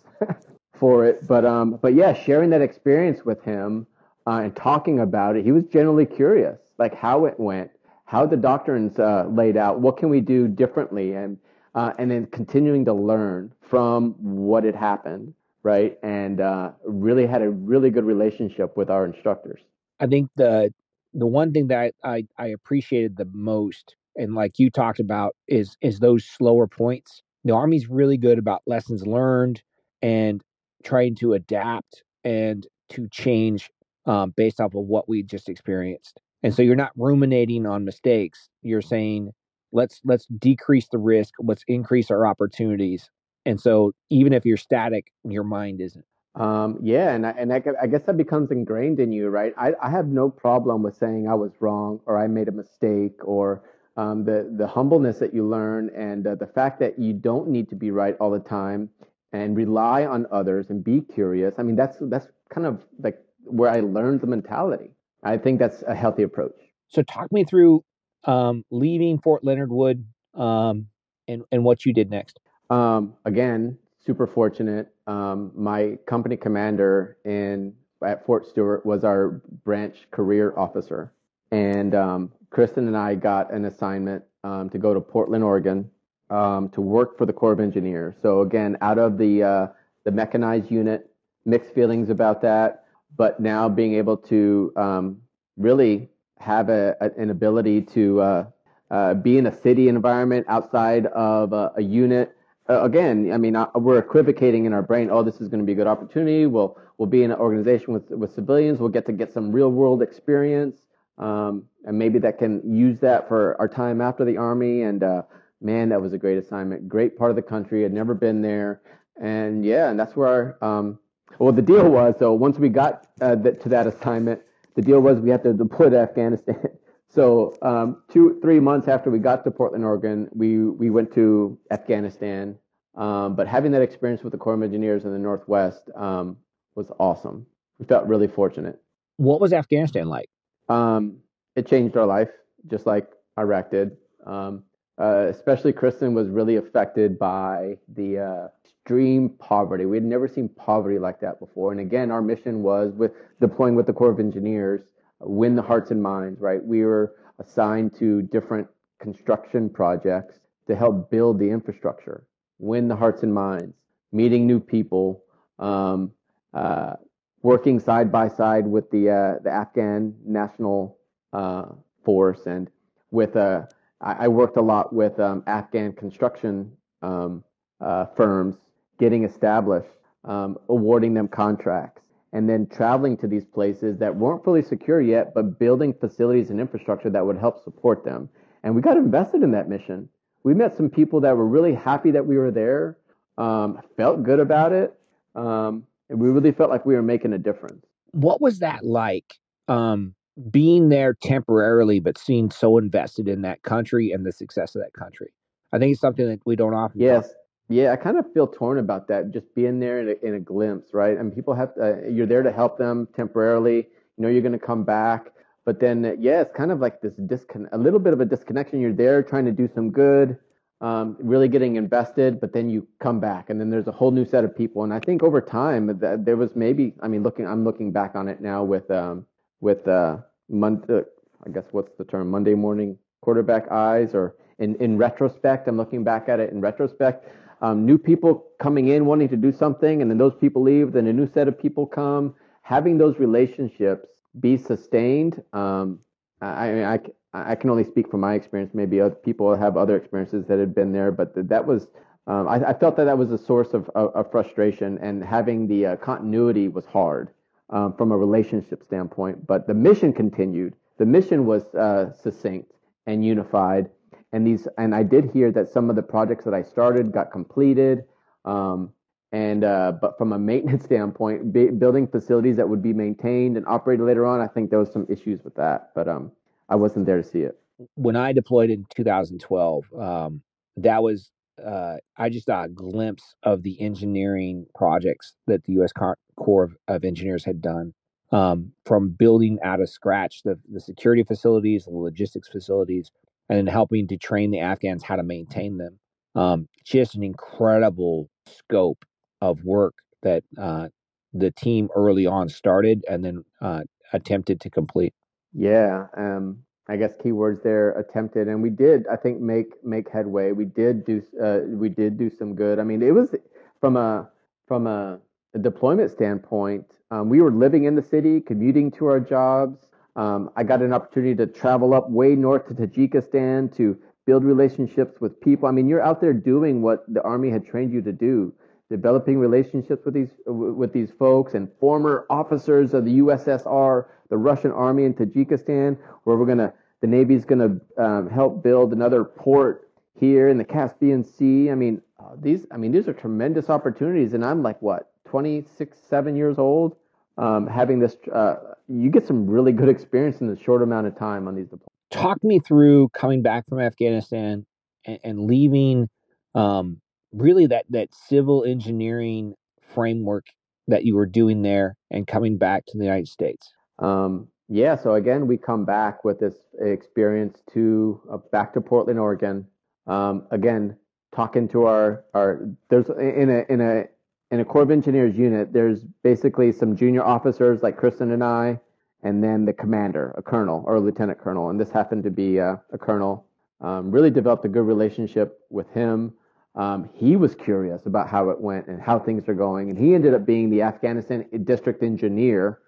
[0.78, 1.26] for it.
[1.26, 3.86] But um, but yeah, sharing that experience with him
[4.26, 7.70] uh, and talking about it, he was generally curious, like how it went,
[8.10, 11.38] how the doctrines uh, laid out, what can we do differently, and
[11.76, 15.32] uh, and then continuing to learn from what had happened,
[15.62, 15.96] right?
[16.02, 19.60] And uh, really had a really good relationship with our instructors.
[20.00, 20.74] I think the
[21.14, 25.36] the one thing that I, I, I appreciated the most, and like you talked about,
[25.46, 27.22] is is those slower points.
[27.44, 29.62] The Army's really good about lessons learned
[30.02, 30.42] and
[30.82, 33.70] trying to adapt and to change
[34.06, 36.20] um, based off of what we just experienced.
[36.42, 38.48] And so you're not ruminating on mistakes.
[38.62, 39.32] You're saying,
[39.72, 41.34] let's let's decrease the risk.
[41.40, 43.10] Let's increase our opportunities.
[43.46, 46.04] And so even if you're static, your mind isn't.
[46.36, 49.52] Um, yeah, and I, and I, I, guess that becomes ingrained in you, right?
[49.58, 53.16] I, I have no problem with saying I was wrong or I made a mistake
[53.24, 53.62] or
[53.96, 57.68] um, the the humbleness that you learn and uh, the fact that you don't need
[57.70, 58.90] to be right all the time
[59.32, 61.54] and rely on others and be curious.
[61.58, 64.92] I mean, that's that's kind of like where I learned the mentality.
[65.22, 66.54] I think that's a healthy approach.
[66.88, 67.84] So, talk me through
[68.24, 70.04] um, leaving Fort Leonard Wood
[70.34, 70.86] um,
[71.28, 72.40] and and what you did next.
[72.70, 74.88] Um, again, super fortunate.
[75.06, 81.12] Um, my company commander in at Fort Stewart was our branch career officer,
[81.50, 85.90] and um, Kristen and I got an assignment um, to go to Portland, Oregon,
[86.30, 88.14] um, to work for the Corps of Engineers.
[88.22, 89.66] So again, out of the uh,
[90.04, 91.10] the mechanized unit,
[91.44, 92.84] mixed feelings about that,
[93.20, 95.20] but now being able to um,
[95.58, 96.08] really
[96.38, 98.44] have a, a, an ability to uh,
[98.90, 102.34] uh, be in a city environment outside of a, a unit.
[102.66, 105.10] Uh, again, I mean, uh, we're equivocating in our brain.
[105.12, 106.46] Oh, this is going to be a good opportunity.
[106.46, 108.80] We'll we'll be in an organization with with civilians.
[108.80, 110.78] We'll get to get some real world experience,
[111.18, 114.80] um, and maybe that can use that for our time after the army.
[114.84, 115.22] And uh,
[115.60, 116.88] man, that was a great assignment.
[116.88, 117.84] Great part of the country.
[117.84, 118.80] I'd never been there,
[119.20, 120.98] and yeah, and that's where our um,
[121.38, 124.40] well, the deal was so once we got uh, to that assignment,
[124.74, 126.60] the deal was we had to deploy to Afghanistan.
[127.12, 131.58] So um, two, three months after we got to Portland, Oregon, we we went to
[131.70, 132.56] Afghanistan.
[132.94, 136.36] Um, but having that experience with the Corps of Engineers in the Northwest um,
[136.76, 137.46] was awesome.
[137.78, 138.80] We felt really fortunate.
[139.16, 140.28] What was Afghanistan like?
[140.68, 141.18] Um,
[141.56, 142.30] it changed our life,
[142.68, 143.96] just like Iraq did.
[144.24, 144.64] Um,
[145.00, 149.86] uh, especially Kristen was really affected by the uh, extreme poverty.
[149.86, 151.72] We had never seen poverty like that before.
[151.72, 154.82] And again, our mission was with deploying with the Corps of Engineers
[155.20, 156.64] win the hearts and minds, right?
[156.64, 162.24] We were assigned to different construction projects to help build the infrastructure,
[162.58, 163.74] win the hearts and minds,
[164.12, 165.22] meeting new people,
[165.58, 166.12] um,
[166.54, 166.94] uh,
[167.42, 170.98] working side by side with the uh, the Afghan National
[171.32, 171.66] uh,
[172.04, 172.70] Force, and
[173.10, 173.62] with uh,
[174.00, 176.72] I, I worked a lot with um, Afghan construction
[177.02, 177.44] um,
[177.80, 178.56] uh, firms,
[178.98, 179.88] getting established,
[180.24, 185.34] um, awarding them contracts and then traveling to these places that weren't fully secure yet,
[185.34, 188.28] but building facilities and infrastructure that would help support them.
[188.62, 190.08] And we got invested in that mission.
[190.44, 192.98] We met some people that were really happy that we were there,
[193.36, 194.94] um, felt good about it,
[195.34, 197.84] um, and we really felt like we were making a difference.
[198.12, 199.34] What was that like?
[199.66, 200.14] Um,
[200.50, 204.92] being there temporarily, but seeing so invested in that country and the success of that
[204.92, 205.32] country.
[205.72, 207.00] I think it's something that we don't often.
[207.00, 207.36] Yes, talk
[207.70, 209.30] yeah, I kind of feel torn about that.
[209.30, 211.16] Just being there in a, in a glimpse, right?
[211.16, 213.76] And people have to, uh, you're there to help them temporarily.
[213.76, 215.30] You know you're going to come back,
[215.64, 218.24] but then uh, yeah, it's kind of like this disconnect, a little bit of a
[218.24, 218.80] disconnection.
[218.80, 220.36] You're there trying to do some good,
[220.80, 224.24] um, really getting invested, but then you come back, and then there's a whole new
[224.24, 224.82] set of people.
[224.82, 228.16] And I think over time, that there was maybe, I mean, looking, I'm looking back
[228.16, 229.26] on it now with um,
[229.60, 230.16] with uh,
[230.52, 231.00] uh,
[231.46, 236.04] I guess what's the term, Monday morning quarterback eyes, or in in retrospect, I'm looking
[236.04, 237.26] back at it in retrospect
[237.62, 241.06] um, new people coming in wanting to do something, and then those people leave, then
[241.06, 242.34] a new set of people come.
[242.62, 245.98] Having those relationships be sustained, um,
[246.40, 247.00] I, I,
[247.34, 248.72] I can only speak from my experience.
[248.72, 251.88] Maybe other people have other experiences that had been there, but that was
[252.26, 255.66] um, I, I, felt that that was a source of, of, of frustration, and having
[255.66, 257.30] the uh, continuity was hard
[257.70, 259.46] um, from a relationship standpoint.
[259.46, 260.74] But the mission continued.
[260.98, 262.72] The mission was uh, succinct
[263.06, 263.88] and unified,
[264.32, 267.32] and these and I did hear that some of the projects that I started got
[267.32, 268.04] completed.
[268.44, 268.92] Um,
[269.32, 274.04] and uh, but from a maintenance standpoint, building facilities that would be maintained and operated
[274.04, 275.90] later on, I think there was some issues with that.
[275.94, 276.32] But um,
[276.68, 277.56] I wasn't there to see it.
[277.94, 280.42] When I deployed in 2012, um,
[280.76, 281.30] that was
[281.66, 285.92] uh, I just got a glimpse of the engineering projects that the U.S.
[286.36, 287.94] Corps of, of Engineers had done,
[288.32, 293.10] um, from building out of scratch the, the security facilities, the logistics facilities,
[293.48, 295.98] and then helping to train the Afghans how to maintain them.
[296.34, 299.04] Um, just an incredible scope
[299.40, 300.88] of work that uh,
[301.32, 303.82] the team early on started and then uh,
[304.12, 305.14] attempted to complete.
[305.52, 309.06] Yeah, um, I guess keywords there attempted, and we did.
[309.06, 310.50] I think make make headway.
[310.50, 312.80] We did do uh, we did do some good.
[312.80, 313.32] I mean, it was
[313.80, 314.28] from a
[314.66, 315.20] from a,
[315.54, 316.84] a deployment standpoint.
[317.12, 319.78] Um, we were living in the city, commuting to our jobs.
[320.16, 325.20] Um, I got an opportunity to travel up way north to Tajikistan to build relationships
[325.20, 325.68] with people.
[325.68, 328.52] I mean, you're out there doing what the army had trained you to do,
[328.90, 334.72] developing relationships with these with these folks and former officers of the USSR, the Russian
[334.72, 340.48] army in Tajikistan, where we're gonna the Navy's gonna um, help build another port here
[340.48, 341.70] in the Caspian Sea.
[341.70, 345.96] I mean, uh, these I mean these are tremendous opportunities, and I'm like what 26,
[346.08, 346.96] seven years old
[347.40, 351.16] um, having this, uh, you get some really good experience in a short amount of
[351.16, 351.86] time on these deployments.
[352.10, 354.66] Talk me through coming back from Afghanistan
[355.06, 356.08] and, and leaving
[356.54, 357.00] um,
[357.32, 359.54] really that that civil engineering
[359.94, 360.46] framework
[360.88, 363.72] that you were doing there and coming back to the United States.
[363.98, 369.18] Um, yeah, so again, we come back with this experience to uh, back to Portland,
[369.18, 369.66] Oregon.
[370.06, 370.96] Um, again,
[371.34, 374.04] talking to our our there's in a in a
[374.52, 378.78] in a Corps of Engineers unit, there's basically some junior officers like Kristen and I,
[379.24, 381.70] and then the commander, a colonel or a lieutenant colonel.
[381.70, 383.46] And this happened to be a, a colonel.
[383.80, 386.32] Um, really developed a good relationship with him.
[386.76, 390.14] Um, he was curious about how it went and how things are going, and he
[390.14, 392.78] ended up being the Afghanistan district engineer.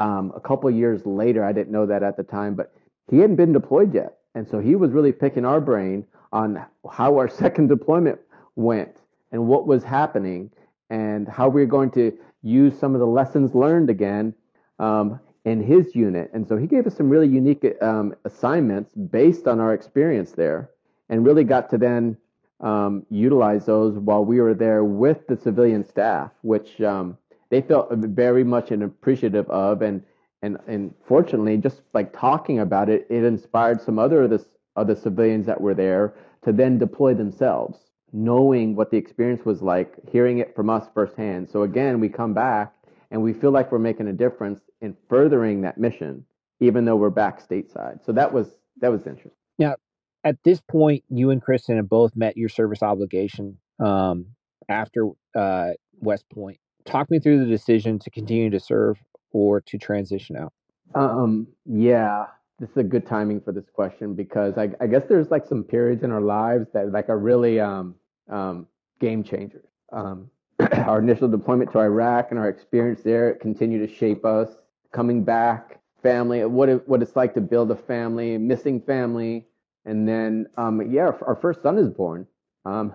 [0.00, 2.72] Um, a couple years later, I didn't know that at the time, but
[3.10, 7.16] he hadn't been deployed yet, and so he was really picking our brain on how
[7.18, 8.18] our second deployment
[8.56, 8.96] went
[9.32, 10.50] and what was happening
[10.88, 14.34] and how we are going to use some of the lessons learned again
[14.78, 16.30] um, in his unit.
[16.32, 20.70] And so he gave us some really unique um, assignments based on our experience there
[21.08, 22.16] and really got to then
[22.60, 27.16] um, utilize those while we were there with the civilian staff, which um,
[27.50, 29.82] they felt very much and appreciative of.
[29.82, 30.02] And,
[30.42, 34.44] and, and fortunately, just like talking about it, it inspired some other of the,
[34.76, 39.62] of the civilians that were there to then deploy themselves knowing what the experience was
[39.62, 41.48] like, hearing it from us firsthand.
[41.48, 42.74] So again, we come back
[43.10, 46.24] and we feel like we're making a difference in furthering that mission,
[46.60, 48.04] even though we're back stateside.
[48.04, 48.48] So that was
[48.80, 49.32] that was interesting.
[49.58, 49.76] Now,
[50.24, 54.26] at this point, you and Kristen have both met your service obligation um,
[54.68, 55.70] after uh,
[56.00, 56.58] West Point.
[56.84, 58.98] Talk me through the decision to continue to serve
[59.32, 60.52] or to transition out.
[60.94, 62.26] Um, yeah,
[62.58, 65.62] this is a good timing for this question because I, I guess there's like some
[65.62, 67.94] periods in our lives that like are really um,
[68.28, 68.66] um,
[69.00, 69.66] game changers.
[69.92, 70.30] Um,
[70.72, 74.50] our initial deployment to Iraq and our experience there continue to shape us.
[74.92, 79.46] Coming back, family, what it, what it's like to build a family, missing family,
[79.84, 82.26] and then um, yeah, our, first son is born
[82.64, 82.92] um,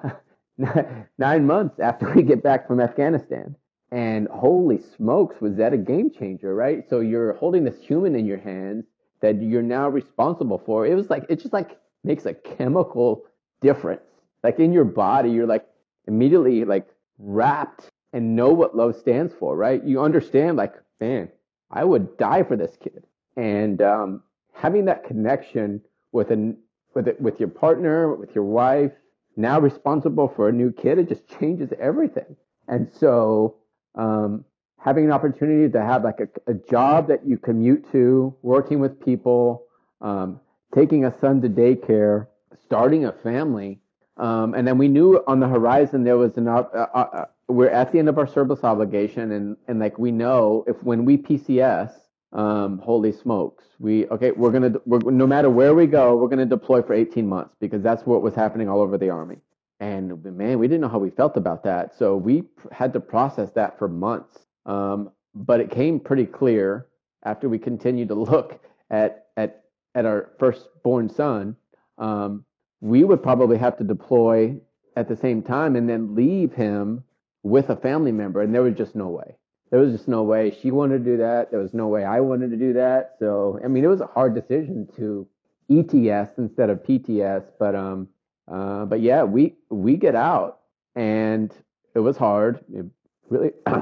[1.17, 3.55] nine months after we get back from Afghanistan.
[3.91, 6.83] And holy smokes, was that a game changer, right?
[6.89, 8.85] So you're holding this human in your hands
[9.21, 10.85] that you're now responsible for.
[10.85, 13.25] It was like it just like makes a chemical
[13.61, 14.01] difference
[14.45, 15.65] like in your body, you're like
[16.07, 19.83] immediately like wrapped and know what love stands for, right?
[19.83, 21.29] You understand, like, man,
[21.71, 23.07] I would die for this kid.
[23.35, 24.21] And um,
[24.53, 25.81] having that connection
[26.11, 26.57] with an
[26.93, 28.91] with it, with your partner, with your wife,
[29.35, 32.37] now responsible for a new kid, it just changes everything.
[32.67, 33.55] And so,
[33.95, 34.45] um,
[34.79, 39.03] having an opportunity to have like a, a, job that you commute to, working with
[39.03, 39.65] people,
[40.01, 40.39] um,
[40.73, 42.27] taking a son to daycare,
[42.65, 43.79] starting a family,
[44.17, 47.69] um, and then we knew on the horizon there was an, uh, uh, uh, we're
[47.69, 51.17] at the end of our service obligation and, and like we know if when we
[51.17, 51.91] PCS,
[52.31, 56.27] um, holy smokes, we, okay, we're going to, we're, no matter where we go, we're
[56.27, 59.37] going to deploy for 18 months because that's what was happening all over the army.
[59.85, 61.95] And man, we didn't know how we felt about that.
[61.95, 64.39] So we had to process that for months.
[64.65, 66.87] Um, but it came pretty clear
[67.23, 68.59] after we continued to look
[68.89, 71.55] at, at, at our firstborn son,
[71.99, 72.45] um,
[72.81, 74.55] we would probably have to deploy
[74.95, 77.03] at the same time and then leave him
[77.43, 78.41] with a family member.
[78.41, 79.35] And there was just no way.
[79.69, 81.51] There was just no way she wanted to do that.
[81.51, 83.17] There was no way I wanted to do that.
[83.19, 85.27] So, I mean, it was a hard decision to
[85.69, 87.43] ETS instead of PTS.
[87.59, 88.07] But, um,
[88.47, 90.59] uh, but yeah, we, we get out
[90.95, 91.53] and
[91.93, 92.63] it was hard.
[92.73, 92.85] It
[93.29, 93.51] really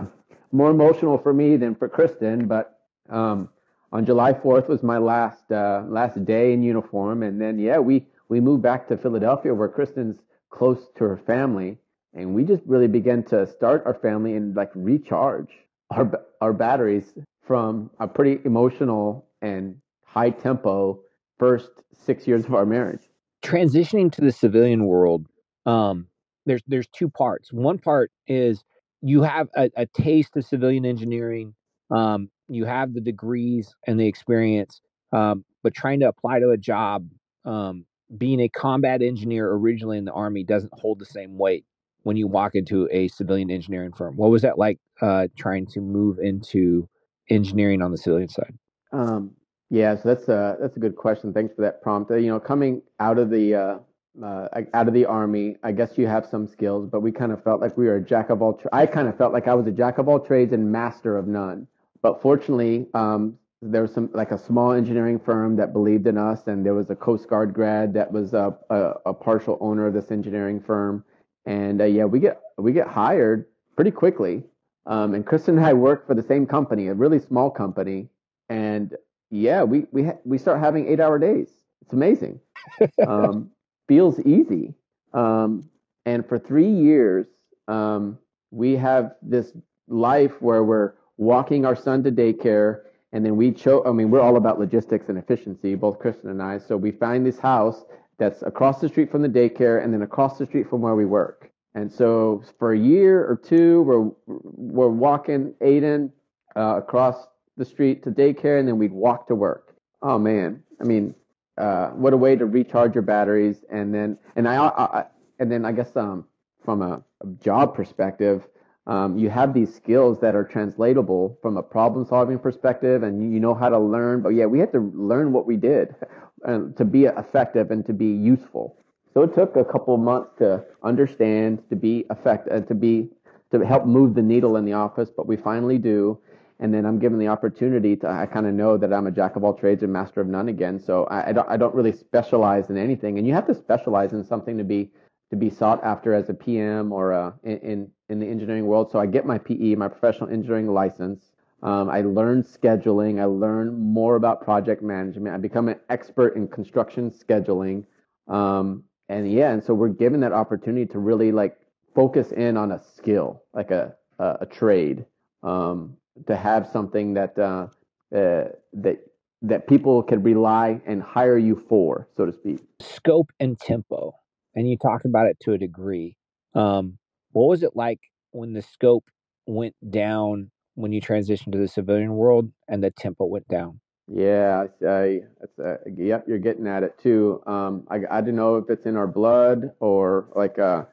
[0.51, 2.47] more emotional for me than for Kristen.
[2.47, 3.49] But, um,
[3.91, 7.21] on July 4th was my last, uh, last day in uniform.
[7.23, 10.17] And then, yeah, we, we moved back to Philadelphia where Kristen's
[10.49, 11.77] close to her family.
[12.13, 15.49] And we just really began to start our family and like recharge
[15.91, 16.11] our,
[16.41, 17.13] our batteries
[17.45, 21.01] from a pretty emotional and high tempo
[21.37, 21.71] first
[22.05, 23.01] six years of our marriage.
[23.43, 25.27] Transitioning to the civilian world,
[25.65, 26.07] um,
[26.45, 27.51] there's there's two parts.
[27.51, 28.63] One part is
[29.01, 31.53] you have a, a taste of civilian engineering.
[31.91, 34.81] Um, you have the degrees and the experience,
[35.11, 37.07] um, but trying to apply to a job
[37.45, 37.85] um,
[38.17, 41.65] being a combat engineer originally in the army doesn't hold the same weight
[42.03, 44.15] when you walk into a civilian engineering firm.
[44.15, 46.87] What was that like uh, trying to move into
[47.29, 48.53] engineering on the civilian side?
[48.91, 49.35] Um,
[49.73, 51.33] yeah, so that's a that's a good question.
[51.33, 52.11] Thanks for that prompt.
[52.11, 53.77] Uh, you know, coming out of the uh,
[54.23, 57.43] uh, out of the army, I guess you have some skills, but we kind of
[57.43, 58.53] felt like we were a jack of all.
[58.53, 61.17] Tra- I kind of felt like I was a jack of all trades and master
[61.17, 61.65] of none.
[62.03, 66.45] But fortunately, um, there was some like a small engineering firm that believed in us,
[66.45, 69.95] and there was a Coast Guard grad that was a, a, a partial owner of
[69.95, 71.03] this engineering firm.
[71.47, 74.43] And uh, yeah, we get we get hired pretty quickly.
[74.85, 78.09] Um, and Kristen and I work for the same company, a really small company.
[78.49, 78.95] And
[79.33, 81.49] yeah, we we ha- we start having eight hour days.
[81.81, 82.39] It's amazing.
[83.07, 83.49] um,
[83.87, 84.73] feels easy.
[85.13, 85.69] Um,
[86.05, 87.27] and for three years,
[87.67, 88.17] um,
[88.51, 89.51] we have this
[89.87, 92.81] life where we're walking our son to daycare
[93.13, 96.41] and then we chose, I mean, we're all about logistics and efficiency, both Kristen and
[96.41, 96.57] I.
[96.57, 97.85] So we find this house
[98.17, 101.05] that's across the street from the daycare and then across the street from where we
[101.05, 101.51] work.
[101.75, 106.11] And so for a year or two, we're, we're walking Aiden
[106.55, 107.27] uh, across
[107.57, 109.75] the street to daycare and then we'd walk to work.
[110.01, 110.63] Oh man.
[110.81, 111.15] I mean,
[111.57, 113.63] uh, what a way to recharge your batteries.
[113.69, 115.05] And then, and I, I
[115.39, 116.25] and then I guess um,
[116.63, 118.47] from a, a job perspective,
[118.85, 123.39] um, you have these skills that are translatable from a problem solving perspective, and you
[123.39, 124.21] know how to learn.
[124.21, 125.95] But yeah, we had to learn what we did
[126.45, 128.77] to be effective and to be useful.
[129.13, 133.09] So it took a couple months to understand, to be effective, to be
[133.51, 135.09] to help move the needle in the office.
[135.15, 136.19] But we finally do
[136.59, 139.35] and then I'm given the opportunity to I kind of know that I'm a jack
[139.35, 140.79] of all trades and master of none again.
[140.79, 144.13] So I, I, don't I don't really specialize in anything, and you have to specialize
[144.13, 144.91] in something to be
[145.29, 148.91] to be sought after as a PM or a, in in the engineering world.
[148.91, 151.31] So I get my PE, my professional engineering license.
[151.63, 153.21] Um, I learn scheduling.
[153.21, 155.33] I learn more about project management.
[155.33, 157.85] I become an expert in construction scheduling.
[158.27, 161.57] Um, and yeah, and so we're given that opportunity to really like
[161.95, 165.05] focus in on a skill, like a a, a trade.
[165.41, 165.97] Um,
[166.27, 167.67] to have something that uh,
[168.15, 168.99] uh, that
[169.41, 172.59] that people can rely and hire you for, so to speak.
[172.79, 174.13] Scope and tempo,
[174.55, 176.15] and you talked about it to a degree.
[176.53, 176.97] Um,
[177.31, 177.99] what was it like
[178.31, 179.05] when the scope
[179.45, 183.79] went down when you transitioned to the civilian world and the tempo went down?
[184.07, 187.41] Yeah, I, that's uh, yep, you're getting at it too.
[187.47, 190.83] Um, I, I don't know if it's in our blood or like uh,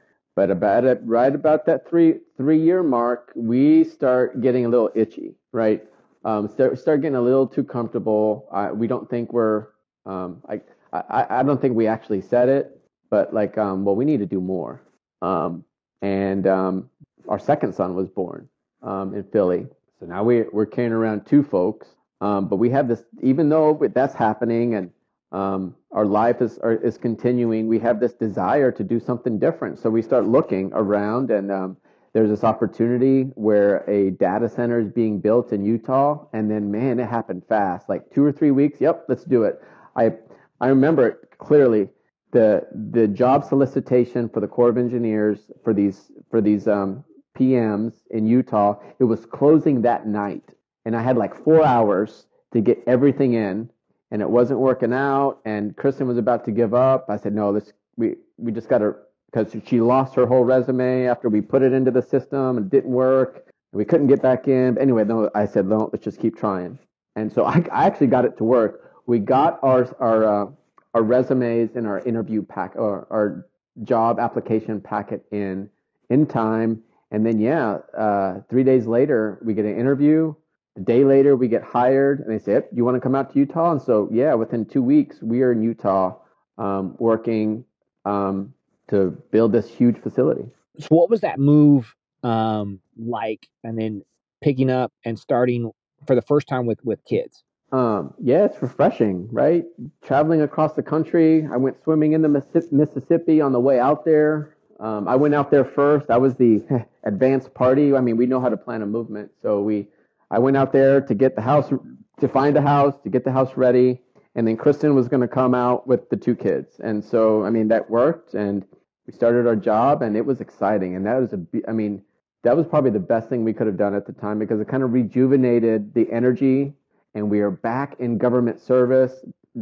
[0.41, 4.88] but about it, right about that three three year mark, we start getting a little
[4.95, 5.84] itchy, right?
[6.24, 8.49] Um, start start getting a little too comfortable.
[8.51, 9.66] Uh, we don't think we're
[10.07, 10.62] um, I,
[10.95, 12.80] I I don't think we actually said it,
[13.11, 14.80] but like um, well, we need to do more.
[15.20, 15.62] Um,
[16.01, 16.88] and um,
[17.28, 18.49] our second son was born
[18.82, 19.66] um, in Philly,
[19.99, 21.86] so now we we're carrying around two folks.
[22.22, 24.91] Um, but we have this, even though that's happening, and
[25.33, 27.68] um, our life is are, is continuing.
[27.68, 31.76] We have this desire to do something different, so we start looking around, and um,
[32.12, 36.99] there's this opportunity where a data center is being built in Utah, and then man,
[36.99, 38.81] it happened fast, like two or three weeks.
[38.81, 39.61] Yep, let's do it.
[39.97, 40.12] I
[40.61, 41.89] I remember it clearly.
[42.33, 47.05] The the job solicitation for the Corps of Engineers for these for these um,
[47.39, 50.45] PMs in Utah, it was closing that night,
[50.85, 53.70] and I had like four hours to get everything in
[54.11, 57.07] and it wasn't working out and Kristen was about to give up.
[57.09, 58.95] I said, no, this we we just got to
[59.33, 62.71] because she lost her whole resume after we put it into the system and it
[62.71, 63.47] didn't work.
[63.73, 64.75] We couldn't get back in.
[64.75, 66.79] But anyway, no, I said, no, let's just keep trying.
[67.15, 68.93] And so I, I actually got it to work.
[69.07, 70.51] We got our our uh,
[70.95, 73.47] our resumes and our interview pack or our
[73.85, 75.69] job application packet in
[76.09, 76.83] in time.
[77.13, 80.35] And then yeah, uh, three days later we get an interview
[80.81, 83.33] a day later, we get hired, and they say, "Do you want to come out
[83.33, 86.16] to Utah?" And so, yeah, within two weeks, we are in Utah
[86.59, 87.64] um, working
[88.05, 88.55] um,
[88.89, 90.47] to build this huge facility.
[90.78, 93.47] So, what was that move um, like?
[93.62, 94.03] And then
[94.41, 95.70] picking up and starting
[96.07, 97.45] for the first time with with kids.
[97.72, 99.64] Um, yeah, it's refreshing, right?
[100.03, 101.47] Traveling across the country.
[101.53, 102.28] I went swimming in the
[102.72, 104.57] Mississippi on the way out there.
[104.81, 106.11] Um, I went out there first.
[106.11, 106.64] I was the
[107.05, 107.95] advanced party.
[107.95, 109.87] I mean, we know how to plan a movement, so we
[110.31, 111.72] I went out there to get the house,
[112.20, 114.01] to find a house, to get the house ready.
[114.35, 116.78] And then Kristen was going to come out with the two kids.
[116.78, 118.35] And so, I mean, that worked.
[118.35, 118.64] And
[119.07, 120.95] we started our job and it was exciting.
[120.95, 122.03] And that was a, I mean,
[122.43, 124.68] that was probably the best thing we could have done at the time because it
[124.68, 126.72] kind of rejuvenated the energy
[127.14, 129.12] and we are back in government service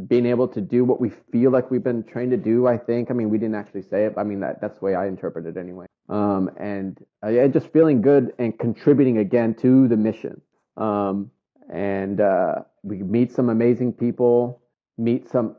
[0.07, 3.11] being able to do what we feel like we've been trained to do i think
[3.11, 5.47] i mean we didn't actually say it i mean that, that's the way i interpret
[5.47, 10.41] it anyway um, and uh, just feeling good and contributing again to the mission
[10.79, 11.31] um,
[11.71, 14.63] and uh, we meet some amazing people,
[14.97, 15.57] meet some,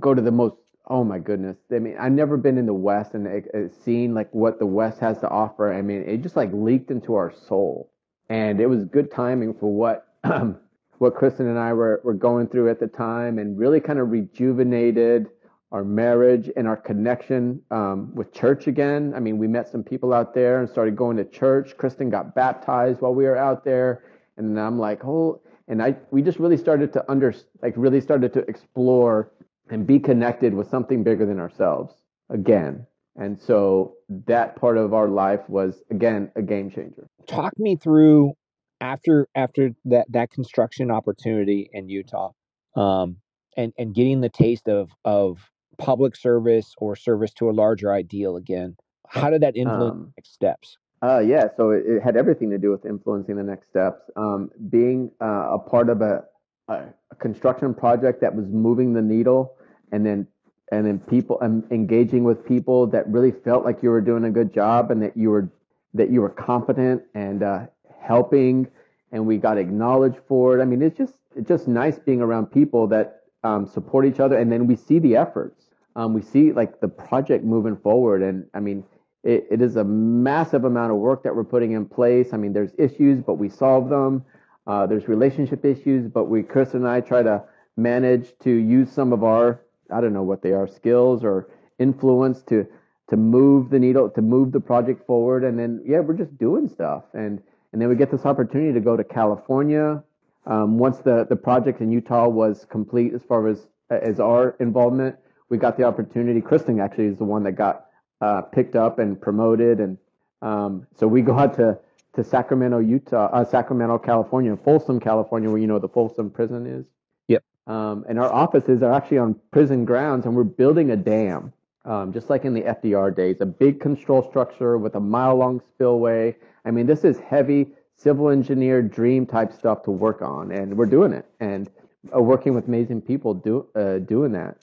[0.00, 0.56] go to the most,
[0.88, 1.56] oh my goodness.
[1.72, 4.98] I mean, I've never been in the West and uh, seen like what the West
[5.00, 5.72] has to offer.
[5.72, 7.90] I mean, it just like leaked into our soul.
[8.28, 10.08] And it was good timing for what,
[10.98, 14.10] what Kristen and I were, were going through at the time and really kind of
[14.10, 15.28] rejuvenated
[15.72, 19.12] our marriage and our connection um, with church again.
[19.14, 21.76] I mean, we met some people out there and started going to church.
[21.76, 24.02] Kristen got baptized while we were out there
[24.36, 28.32] and I'm like, oh, and I we just really started to under like really started
[28.34, 29.32] to explore
[29.70, 31.94] and be connected with something bigger than ourselves
[32.30, 32.86] again.
[33.16, 33.94] And so
[34.26, 37.08] that part of our life was again a game changer.
[37.26, 38.34] Talk me through
[38.80, 42.32] after after that that construction opportunity in Utah,
[42.76, 43.16] um,
[43.56, 48.36] and and getting the taste of of public service or service to a larger ideal
[48.36, 48.76] again.
[49.08, 50.76] How did that influence um, next steps?
[51.06, 54.10] Uh, yeah, so it, it, had everything to do with influencing the next steps.
[54.16, 56.24] Um, being uh, a part of a,
[56.66, 56.82] a,
[57.20, 59.54] construction project that was moving the needle,
[59.92, 60.26] and then
[60.72, 61.38] and then people
[61.70, 65.16] engaging with people that really felt like you were doing a good job and that
[65.16, 65.48] you were
[65.94, 67.66] that you were competent and uh,
[68.00, 68.66] helping,
[69.12, 70.60] and we got acknowledged for it.
[70.60, 74.36] I mean, it's just it's just nice being around people that um, support each other,
[74.36, 75.66] and then we see the efforts.
[75.94, 78.82] Um, we see like the project moving forward, and I mean,
[79.26, 82.32] it, it is a massive amount of work that we're putting in place.
[82.32, 84.24] I mean, there's issues, but we solve them.
[84.66, 87.42] Uh, there's relationship issues, but we, Chris and I, try to
[87.76, 89.60] manage to use some of our,
[89.92, 91.48] I don't know what they are, skills or
[91.78, 92.66] influence to
[93.08, 95.44] to move the needle, to move the project forward.
[95.44, 97.04] And then, yeah, we're just doing stuff.
[97.12, 97.40] And
[97.72, 100.02] and then we get this opportunity to go to California.
[100.46, 105.16] Um, once the the project in Utah was complete, as far as as our involvement,
[105.48, 106.40] we got the opportunity.
[106.40, 107.85] Kristen actually is the one that got
[108.20, 109.98] uh, picked up and promoted, and
[110.42, 111.78] um, so we go out to
[112.14, 116.86] to Sacramento, Utah, uh, Sacramento, California, Folsom, California, where you know the Folsom prison is.
[117.28, 117.44] Yep.
[117.66, 121.52] Um, and our offices are actually on prison grounds, and we're building a dam,
[121.84, 126.34] um, just like in the FDR days, a big control structure with a mile-long spillway.
[126.64, 130.86] I mean, this is heavy civil engineer dream type stuff to work on, and we're
[130.86, 131.68] doing it, and
[132.14, 134.56] uh, working with amazing people do uh, doing that.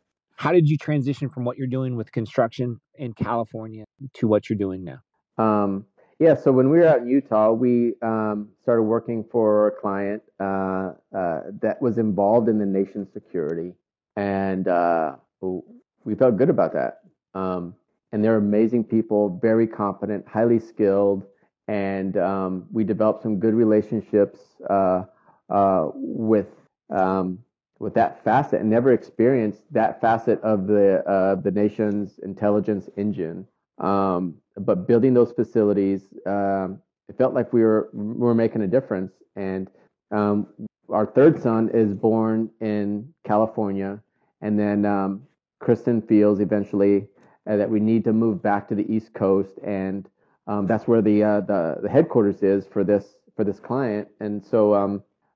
[0.43, 3.85] How did you transition from what you're doing with construction in California
[4.15, 4.99] to what you're doing now?
[5.37, 5.85] Um,
[6.19, 10.21] yeah, so when we were out in Utah, we um, started working for a client
[10.41, 13.71] uh, uh, that was involved in the nation's security,
[14.17, 15.15] and uh,
[16.03, 16.99] we felt good about that.
[17.33, 17.73] Um,
[18.11, 21.23] and they're amazing people, very competent, highly skilled,
[21.69, 24.39] and um, we developed some good relationships
[24.69, 25.03] uh,
[25.49, 26.47] uh, with
[26.89, 27.39] um,
[27.83, 33.45] with that facet, and never experienced that facet of the uh, the nation's intelligence engine.
[33.77, 36.79] Um, but building those facilities, um,
[37.09, 39.11] it felt like we were we were making a difference.
[39.35, 39.69] And
[40.11, 40.47] um,
[40.89, 43.99] our third son is born in California,
[44.41, 45.23] and then um,
[45.59, 47.07] Kristen feels eventually
[47.47, 50.07] uh, that we need to move back to the East Coast, and
[50.47, 53.05] um, that's where the, uh, the the headquarters is for this
[53.35, 54.07] for this client.
[54.19, 54.73] And so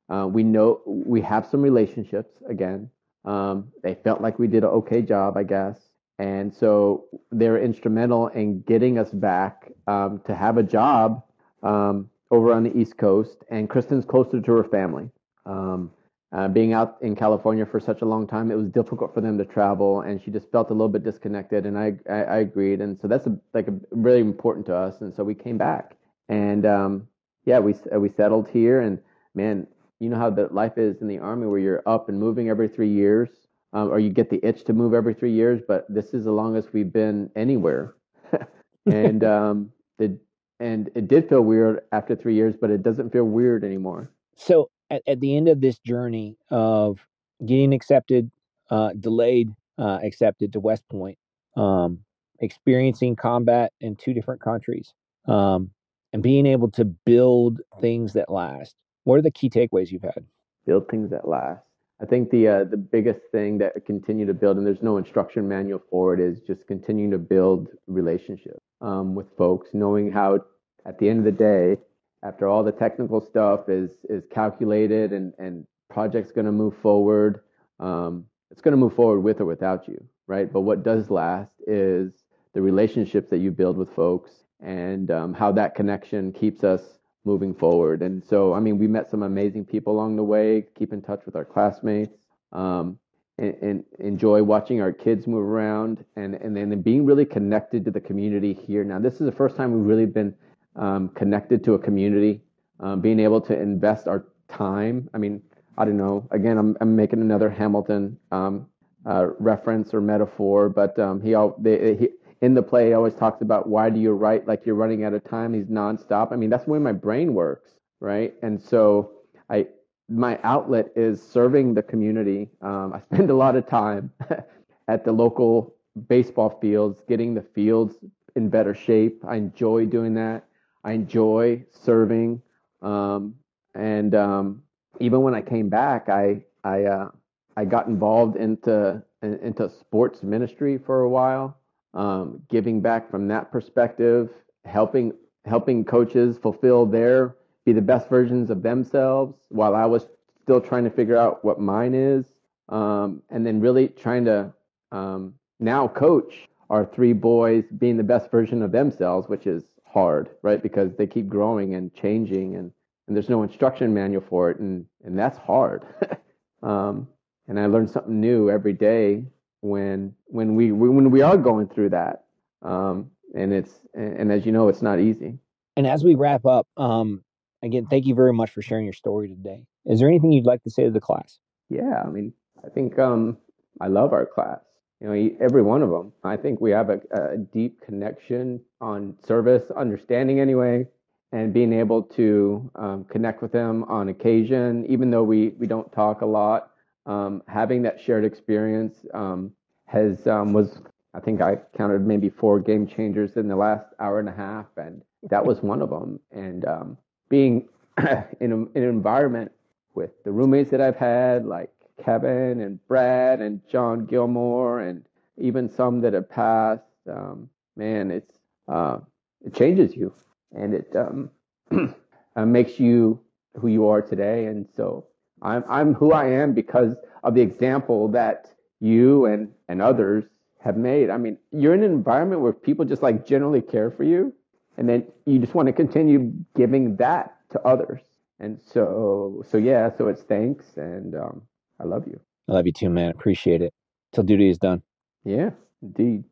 [0.10, 2.89] uh, we know we have some relationships again.
[3.26, 5.78] Um, they felt like we did an okay job, I guess.
[6.20, 11.24] And so they're instrumental in getting us back um, to have a job
[11.62, 13.43] um, over on the East Coast.
[13.51, 15.10] And Kristen's closer to her family.
[15.45, 15.91] Um,
[16.34, 19.38] uh, being out in California for such a long time, it was difficult for them
[19.38, 21.66] to travel, and she just felt a little bit disconnected.
[21.66, 24.99] And I, I, I agreed, and so that's a, like a, really important to us.
[24.99, 25.95] And so we came back,
[26.28, 27.08] and um,
[27.45, 28.82] yeah, we we settled here.
[28.82, 28.99] And
[29.36, 29.68] man,
[30.00, 32.68] you know how the life is in the army, where you're up and moving every
[32.68, 33.30] three years
[33.74, 35.62] um, or you get the itch to move every three years.
[35.68, 37.95] But this is the longest we've been anywhere,
[38.86, 40.18] and um, it
[40.60, 44.12] and it did feel weird after three years, but it doesn't feel weird anymore.
[44.36, 47.00] So at, at the end of this journey of
[47.45, 48.32] getting accepted,
[48.72, 51.18] uh, delayed, uh, accepted to West Point,
[51.56, 52.00] um,
[52.39, 54.93] experiencing combat in two different countries,
[55.28, 55.72] um,
[56.14, 58.76] and being able to build things that last.
[59.08, 60.26] What are the key takeaways you've had?
[60.66, 61.64] Build things that last.
[62.01, 65.47] I think the uh, the biggest thing that continue to build, and there's no instruction
[65.47, 70.41] manual for it, is just continuing to build relationships um, with folks, knowing how
[70.86, 71.78] at the end of the day,
[72.22, 77.39] after all the technical stuff is is calculated and and project's going to move forward,
[77.80, 80.51] um, it's going to move forward with or without you, right?
[80.51, 82.12] But what does last is
[82.53, 86.97] the relationships that you build with folks and um, how that connection keeps us
[87.28, 88.02] moving forward.
[88.02, 91.22] And so, I mean, we met some amazing people along the way, keep in touch
[91.26, 92.16] with our classmates,
[92.54, 92.98] um,
[93.38, 97.91] and, and, enjoy watching our kids move around and, and then being really connected to
[97.91, 98.84] the community here.
[98.84, 100.34] Now, this is the first time we've really been
[100.76, 102.41] um, connected to a community,
[102.80, 105.10] um, being able to invest our time.
[105.14, 105.44] I mean,
[105.78, 106.28] I don't know.
[106.32, 108.66] Again, I'm, I'm making another Hamilton um,
[109.06, 112.10] uh, reference or metaphor, but um, he, they, he
[112.41, 115.14] in the play, he always talks about why do you write like you're running out
[115.14, 115.53] of time.
[115.53, 116.31] He's nonstop.
[116.31, 118.34] I mean, that's the way my brain works, right?
[118.41, 119.11] And so
[119.49, 119.68] I,
[120.09, 122.49] my outlet is serving the community.
[122.61, 124.11] Um, I spend a lot of time
[124.88, 125.76] at the local
[126.07, 127.95] baseball fields, getting the fields
[128.35, 129.23] in better shape.
[129.27, 130.45] I enjoy doing that.
[130.84, 132.41] I enjoy serving.
[132.81, 133.35] Um,
[133.73, 134.64] and um,
[134.99, 137.09] even when I came back, I I uh,
[137.55, 141.57] I got involved into into sports ministry for a while
[141.93, 144.30] um, giving back from that perspective,
[144.65, 145.14] helping
[145.45, 147.35] helping coaches fulfill their
[147.65, 150.07] be the best versions of themselves while I was
[150.41, 152.26] still trying to figure out what mine is,
[152.69, 154.53] um, and then really trying to
[154.91, 160.30] um, now coach our three boys being the best version of themselves, which is hard,
[160.41, 160.61] right?
[160.61, 162.72] Because they keep growing and changing, and
[163.07, 165.84] and there's no instruction manual for it, and and that's hard.
[166.64, 167.07] um,
[167.47, 169.23] and I learn something new every day
[169.69, 172.26] when when we when we are going through that
[172.61, 175.38] um, and it's and as you know it's not easy
[175.76, 177.23] and as we wrap up um,
[177.64, 180.64] again thank you very much for sharing your story today is there anything you'd like
[180.64, 181.39] to say to the class
[181.69, 182.34] yeah i mean
[182.65, 183.38] I think um,
[183.80, 184.60] I love our class.
[184.99, 186.11] You know, every one of them.
[186.23, 190.88] I think we have a, a deep connection on service, understanding anyway,
[191.31, 195.91] and being able to um, connect with them on occasion, even though we we don't
[195.91, 196.72] talk a lot.
[197.06, 199.53] Um, having that shared experience um,
[199.88, 200.80] has um, was
[201.14, 204.65] I think I counted maybe four game changers in the last hour and a half,
[204.77, 206.19] and that was one of them.
[206.31, 206.97] And um,
[207.30, 207.68] being
[208.39, 209.51] in, a, in an environment
[209.95, 211.72] with the roommates that I've had, like
[212.03, 215.03] Kevin and Brad and John Gilmore, and
[215.38, 218.38] even some that have passed, um, man, it's
[218.68, 218.99] uh,
[219.43, 220.14] it changes you,
[220.55, 221.31] and it um,
[222.35, 223.19] uh, makes you
[223.59, 224.45] who you are today.
[224.45, 225.07] And so
[225.41, 230.24] I'm I'm who I am because of the example that you and and others
[230.60, 231.10] have made.
[231.10, 234.34] I mean, you're in an environment where people just like generally care for you,
[234.78, 238.02] and then you just want to continue giving that to others.
[238.40, 241.41] And so, so yeah, so it's thanks, and um,
[241.80, 242.20] I love you.
[242.48, 243.10] I love you too, man.
[243.10, 243.74] Appreciate it.
[244.14, 244.84] Till duty is done.
[245.24, 245.52] Yeah,
[245.82, 246.24] indeed.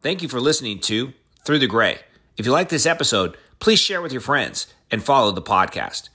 [0.00, 1.12] Thank you for listening to
[1.44, 1.98] Through the Gray.
[2.36, 6.08] If you like this episode, please share with your friends and follow the podcast.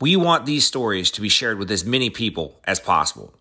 [0.00, 3.34] We want these stories to be shared with as many people as possible.